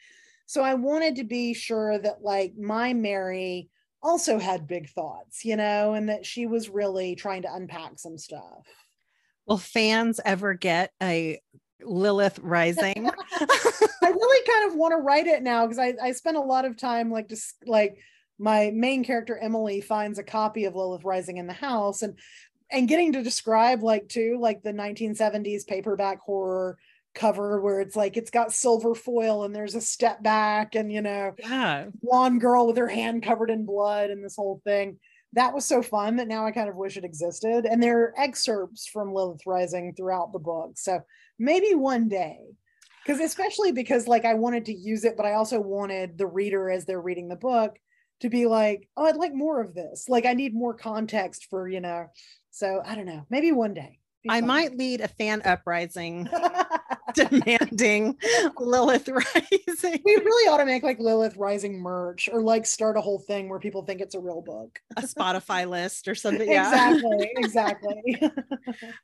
[0.47, 3.69] so i wanted to be sure that like my mary
[4.03, 8.19] also had big thoughts you know and that she was really trying to unpack some
[8.19, 8.67] stuff
[9.47, 11.41] Will fans ever get a
[11.83, 13.11] Lilith Rising?
[13.41, 16.65] i really kind of want to write it now because I, I spent a lot
[16.65, 17.99] of time like just like
[18.39, 22.19] my main character emily finds a copy of lilith rising in the house and
[22.71, 26.79] and getting to describe like too like the 1970s paperback horror
[27.15, 31.03] cover where it's like it's got silver foil and there's a step back and you
[31.03, 31.87] know yeah.
[32.03, 34.97] blonde girl with her hand covered in blood and this whole thing
[35.33, 38.15] that was so fun that now i kind of wish it existed and there are
[38.17, 41.01] excerpts from lilith rising throughout the book so
[41.37, 42.39] maybe one day
[43.05, 46.71] because especially because like i wanted to use it but i also wanted the reader
[46.71, 47.77] as they're reading the book
[48.21, 50.09] to be like, oh, I'd like more of this.
[50.09, 52.07] Like I need more context for, you know.
[52.61, 53.25] So I don't know.
[53.31, 54.01] Maybe one day.
[54.29, 56.29] I might lead a fan uprising
[57.15, 58.19] demanding
[58.59, 60.03] Lilith Rising.
[60.05, 63.49] We really ought to make like Lilith Rising merch or like start a whole thing
[63.49, 64.79] where people think it's a real book.
[64.99, 66.51] a Spotify list or something.
[66.51, 66.69] Yeah.
[66.69, 67.33] Exactly.
[67.39, 68.31] Exactly.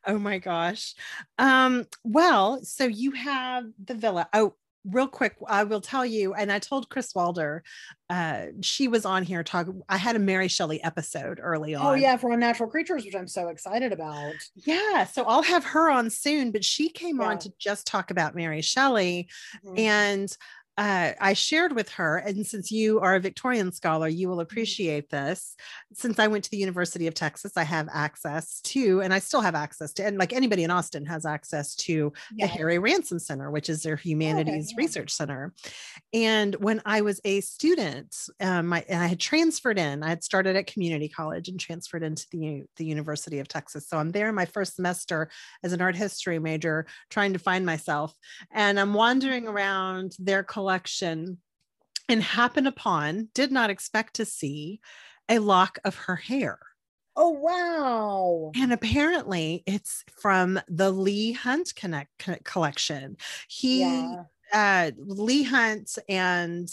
[0.06, 0.94] oh my gosh.
[1.38, 4.28] Um, well, so you have the villa.
[4.34, 4.54] Oh,
[4.90, 7.60] real quick, I will tell you, and I told Kris Waldherr,
[8.08, 9.82] uh, she was on here talking.
[9.88, 11.86] I had a Mary Shelley episode early on.
[11.86, 14.34] Oh, yeah, for Unnatural Creatures, which I'm so excited about.
[14.54, 17.28] Yeah, so I'll have her on soon, but she came yeah.
[17.28, 19.28] on to just talk about Mary Shelley.
[19.64, 19.78] Mm-hmm.
[19.78, 20.36] And
[20.78, 24.42] uh, I shared with her, and since you are a Victorian scholar, you will mm-hmm.
[24.42, 25.56] appreciate this.
[25.94, 29.40] Since I went to the University of Texas, I have access to, and I still
[29.40, 32.46] have access to, and like anybody in Austin has access to yeah.
[32.46, 34.84] the Harry Ransom Center, which is their humanities okay, yeah.
[34.84, 35.54] research center.
[36.12, 40.56] And when I was a student, um, I, I had transferred in, I had started
[40.56, 43.88] at community college and transferred into the, the University of Texas.
[43.88, 45.30] So I'm there in my first semester
[45.64, 48.12] as an art history major, trying to find myself.
[48.52, 50.65] And I'm wandering around their collection
[52.08, 54.80] and happened upon, did not expect to see
[55.28, 56.58] a lock of her hair.
[57.16, 58.52] Oh, wow.
[58.54, 63.16] And apparently it's from the Leigh Hunt Connect collection.
[63.48, 64.24] He yeah
[64.56, 66.66] uh Leigh Hunt and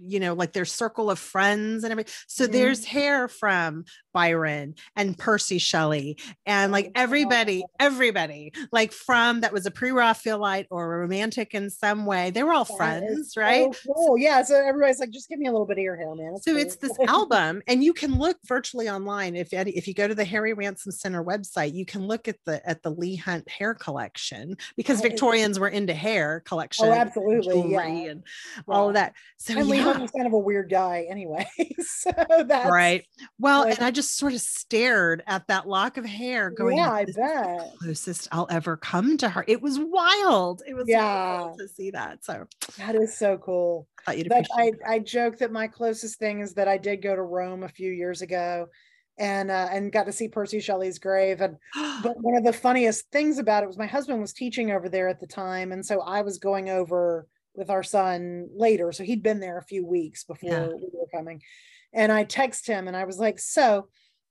[0.00, 2.12] you know like their circle of friends and everything.
[2.26, 2.52] So mm-hmm.
[2.52, 3.84] there's hair from
[4.14, 6.16] Byron and Percy Shelley
[6.46, 12.30] and like everybody, everybody like from that was a pre-Raphaelite or romantic in some way.
[12.30, 13.74] They were all that friends, right?
[13.74, 14.18] So cool.
[14.18, 14.42] Yeah.
[14.42, 16.32] So everybody's like, just give me a little bit of your hair, man.
[16.32, 19.36] That's so it's this album, and you can look virtually online.
[19.36, 22.66] If if you go to the Harry Ransom Center website, you can look at the
[22.66, 26.86] at the Leigh Hunt hair collection because Victorians were into hair collection.
[26.86, 27.25] Oh, absolutely.
[28.04, 28.10] Yeah.
[28.10, 28.22] And
[28.68, 29.14] all of that.
[29.38, 31.46] So and was kind of a weird guy anyway.
[31.78, 32.10] so
[32.46, 33.04] that's right.
[33.38, 36.90] Well, like, and I just sort of stared at that lock of hair going yeah
[36.90, 41.68] i bet closest i'll ever come to her it was wild it was yeah to
[41.68, 42.46] see that so
[42.78, 44.24] that is so cool I,
[44.56, 47.68] I, I joke that my closest thing is that i did go to rome a
[47.68, 48.66] few years ago
[49.18, 51.40] and uh, and got to see Percy Shelley's grave.
[51.40, 51.56] And
[52.02, 55.08] but one of the funniest things about it was my husband was teaching over there
[55.08, 58.92] at the time, and so I was going over with our son later.
[58.92, 60.66] So he'd been there a few weeks before yeah.
[60.66, 61.42] we were coming,
[61.92, 63.88] and I text him and I was like, So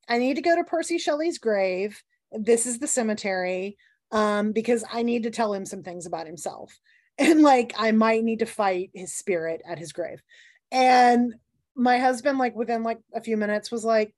[0.07, 2.01] I need to go to Percy Shelley's grave.
[2.31, 3.77] This is the cemetery
[4.11, 6.77] um, because I need to tell him some things about himself.
[7.17, 10.21] And like, I might need to fight his spirit at his grave.
[10.69, 11.33] And
[11.73, 14.13] my husband, like, within like a few minutes, was like,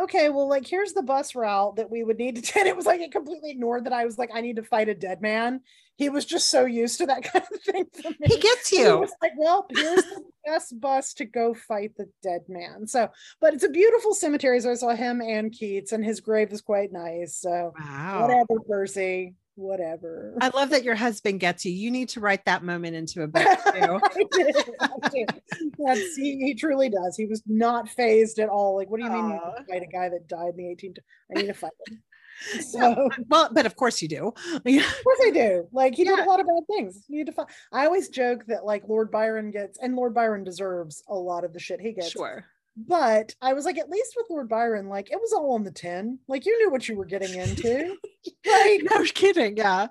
[0.00, 2.66] okay, well, like, here's the bus route that we would need to take.
[2.66, 4.94] It was like, it completely ignored that I was like, I need to fight a
[4.94, 5.60] dead man
[5.96, 7.86] he was just so used to that kind of thing.
[8.24, 8.84] He gets you.
[8.84, 12.86] He was like, well, here's the best bus to go fight the dead man.
[12.86, 13.08] So,
[13.40, 14.60] but it's a beautiful cemetery.
[14.60, 17.36] So I saw him and Keats, and his grave is quite nice.
[17.36, 18.22] So, wow.
[18.22, 20.34] whatever, Percy whatever.
[20.40, 21.72] I love that your husband gets you.
[21.72, 24.00] You need to write that moment into a book too.
[24.02, 24.56] I did.
[24.80, 25.42] I did.
[25.78, 27.16] That's, he, he truly does.
[27.16, 28.76] He was not phased at all.
[28.76, 30.98] Like, what do you mean you fight a guy that died in the 18th?
[31.30, 32.02] I need to fight him.
[32.60, 34.26] So well, but of course you do.
[34.54, 35.68] of course I do.
[35.70, 36.16] Like he yeah.
[36.16, 37.04] did a lot of bad things.
[37.06, 37.48] You need to find.
[37.70, 41.52] I always joke that like Lord Byron gets, and Lord Byron deserves a lot of
[41.52, 42.10] the shit he gets.
[42.10, 42.44] Sure.
[42.76, 45.70] But I was like, at least with Lord Byron, like it was all on the
[45.70, 46.18] tin.
[46.26, 47.96] Like you knew what you were getting into.
[48.46, 49.56] like no kidding.
[49.56, 49.88] Yeah.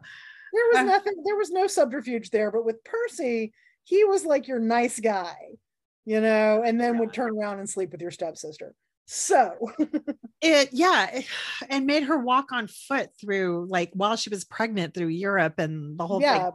[0.53, 1.13] There was uh, nothing.
[1.25, 2.51] There was no subterfuge there.
[2.51, 3.53] But with Percy,
[3.83, 5.35] he was like your nice guy,
[6.05, 6.99] you know, and then yeah.
[7.01, 8.73] would turn around and sleep with your stepsister.
[9.05, 9.57] So
[10.41, 11.21] it, yeah,
[11.69, 15.97] and made her walk on foot through like while she was pregnant through Europe and
[15.99, 16.39] the whole yeah.
[16.39, 16.51] thing.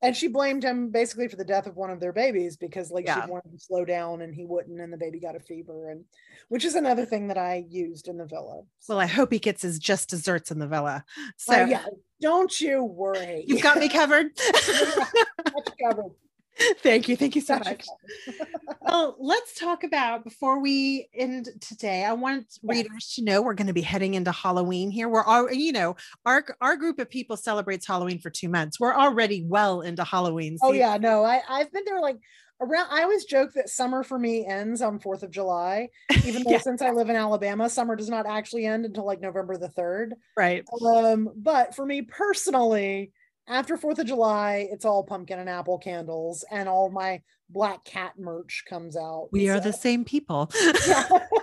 [0.00, 3.06] And she blamed him basically for the death of one of their babies because like
[3.06, 3.24] yeah.
[3.24, 6.04] she wanted to slow down and he wouldn't, and the baby got a fever, and
[6.48, 8.62] which is another thing that I used in the villa.
[8.78, 8.94] So.
[8.94, 11.04] Well, I hope he gets his just desserts in the villa.
[11.36, 11.84] So uh, yeah,
[12.20, 13.44] don't you worry.
[13.46, 14.28] You've got me covered.
[15.82, 16.12] covered.
[16.78, 17.16] Thank you.
[17.16, 17.86] Thank you so much.
[18.80, 22.04] well, let's talk about before we end today.
[22.04, 25.08] I want readers to know we're going to be heading into Halloween here.
[25.08, 25.96] We're all, you know,
[26.26, 28.80] our our group of people celebrates Halloween for two months.
[28.80, 30.58] We're already well into Halloween.
[30.62, 32.18] Oh yeah, no, I I've been there like
[32.60, 32.88] around.
[32.90, 35.90] I always joke that summer for me ends on Fourth of July,
[36.24, 36.58] even though yeah.
[36.58, 40.14] since I live in Alabama, summer does not actually end until like November the third.
[40.36, 40.64] Right.
[40.84, 43.12] Um, but for me personally
[43.48, 48.12] after Fourth of July, it's all pumpkin and apple candles, and all my black cat
[48.18, 49.28] merch comes out.
[49.32, 49.54] We so.
[49.54, 50.50] are the same people.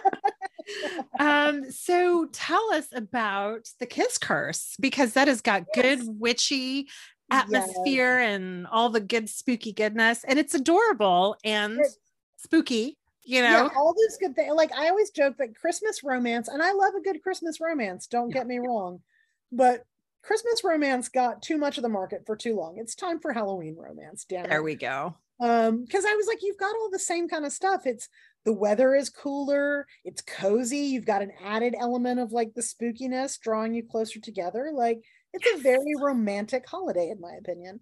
[1.19, 5.83] um, so tell us about the kiss curse because that has got yes.
[5.83, 6.87] good witchy
[7.31, 8.35] atmosphere yes.
[8.35, 11.79] and all the good spooky goodness, and it's adorable and
[12.37, 16.47] spooky you know yeah, all those good things like i always joke that christmas romance
[16.47, 18.35] and i love a good christmas romance don't yeah.
[18.35, 18.99] get me wrong
[19.51, 19.83] but
[20.25, 23.75] christmas romance got too much of the market for too long it's time for halloween
[23.77, 24.63] romance damn there it.
[24.63, 27.81] we go um because i was like you've got all the same kind of stuff
[27.85, 28.09] it's
[28.45, 33.39] the weather is cooler it's cozy you've got an added element of like the spookiness
[33.39, 35.01] drawing you closer together like
[35.33, 35.59] it's yes.
[35.59, 37.79] a very romantic holiday in my opinion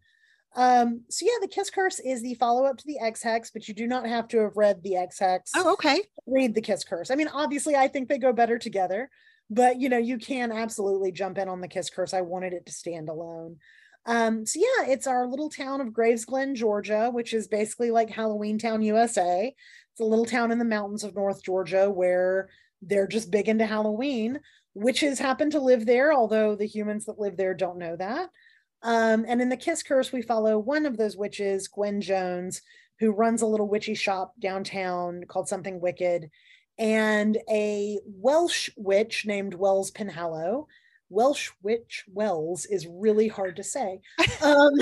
[0.56, 3.74] um, so yeah, the Kiss Curse is the follow-up to the Ex Hex, but you
[3.74, 5.52] do not have to have read the Ex Hex.
[5.56, 6.02] Oh, okay.
[6.28, 7.10] Read the Kiss Curse.
[7.10, 9.10] I mean, obviously, I think they go better together,
[9.50, 12.14] but you know, you can absolutely jump in on the Kiss Curse.
[12.14, 13.58] I wanted it to stand alone.
[14.06, 18.10] Um, so yeah, it's our little town of Graves Glen, Georgia, which is basically like
[18.10, 19.54] Halloween Town, USA.
[19.92, 22.50] It's a little town in the mountains of North Georgia where
[22.82, 24.40] they're just big into Halloween.
[24.74, 28.30] Witches happen to live there, although the humans that live there don't know that.
[28.82, 32.62] Um, and in the Kiss Curse, we follow one of those witches, Gwen Jones,
[33.00, 36.30] who runs a little witchy shop downtown called Something Wicked,
[36.78, 40.68] and a Welsh witch named Wells Penhallow.
[41.10, 44.02] Welsh witch Wells is really hard to say.
[44.42, 44.74] Um,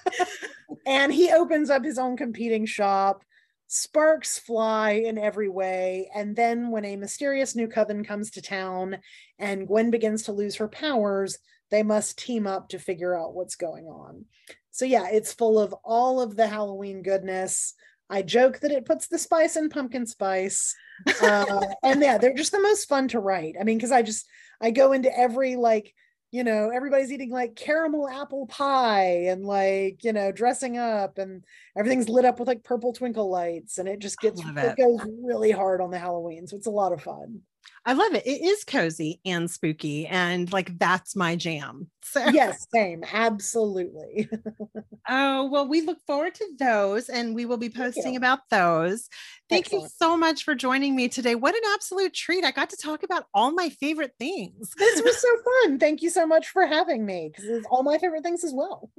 [0.86, 3.24] and he opens up his own competing shop.
[3.68, 6.10] Sparks fly in every way.
[6.14, 8.98] And then, when a mysterious new coven comes to town
[9.38, 11.38] and Gwen begins to lose her powers,
[11.70, 14.26] they must team up to figure out what's going on.
[14.72, 17.74] So yeah, it's full of all of the Halloween goodness.
[18.10, 20.74] I joke that it puts the spice in pumpkin spice.
[21.22, 23.54] Uh, and yeah, they're just the most fun to write.
[23.60, 24.26] I mean, because I just
[24.60, 25.94] I go into every like,
[26.30, 31.44] you know, everybody's eating like caramel apple pie and like, you know, dressing up and
[31.76, 33.78] everything's lit up with like purple twinkle lights.
[33.78, 34.56] And it just gets it.
[34.56, 36.46] it goes really hard on the Halloween.
[36.46, 37.40] So it's a lot of fun.
[37.84, 38.26] I love it.
[38.26, 41.90] It is cozy and spooky, and like that's my jam.
[42.02, 44.28] So yes, same, absolutely.
[45.08, 49.08] oh well, we look forward to those, and we will be posting about those.
[49.48, 49.84] Thank Excellent.
[49.84, 51.34] you so much for joining me today.
[51.34, 52.44] What an absolute treat!
[52.44, 54.72] I got to talk about all my favorite things.
[54.78, 55.28] This was so
[55.64, 55.78] fun.
[55.78, 58.90] Thank you so much for having me because it's all my favorite things as well.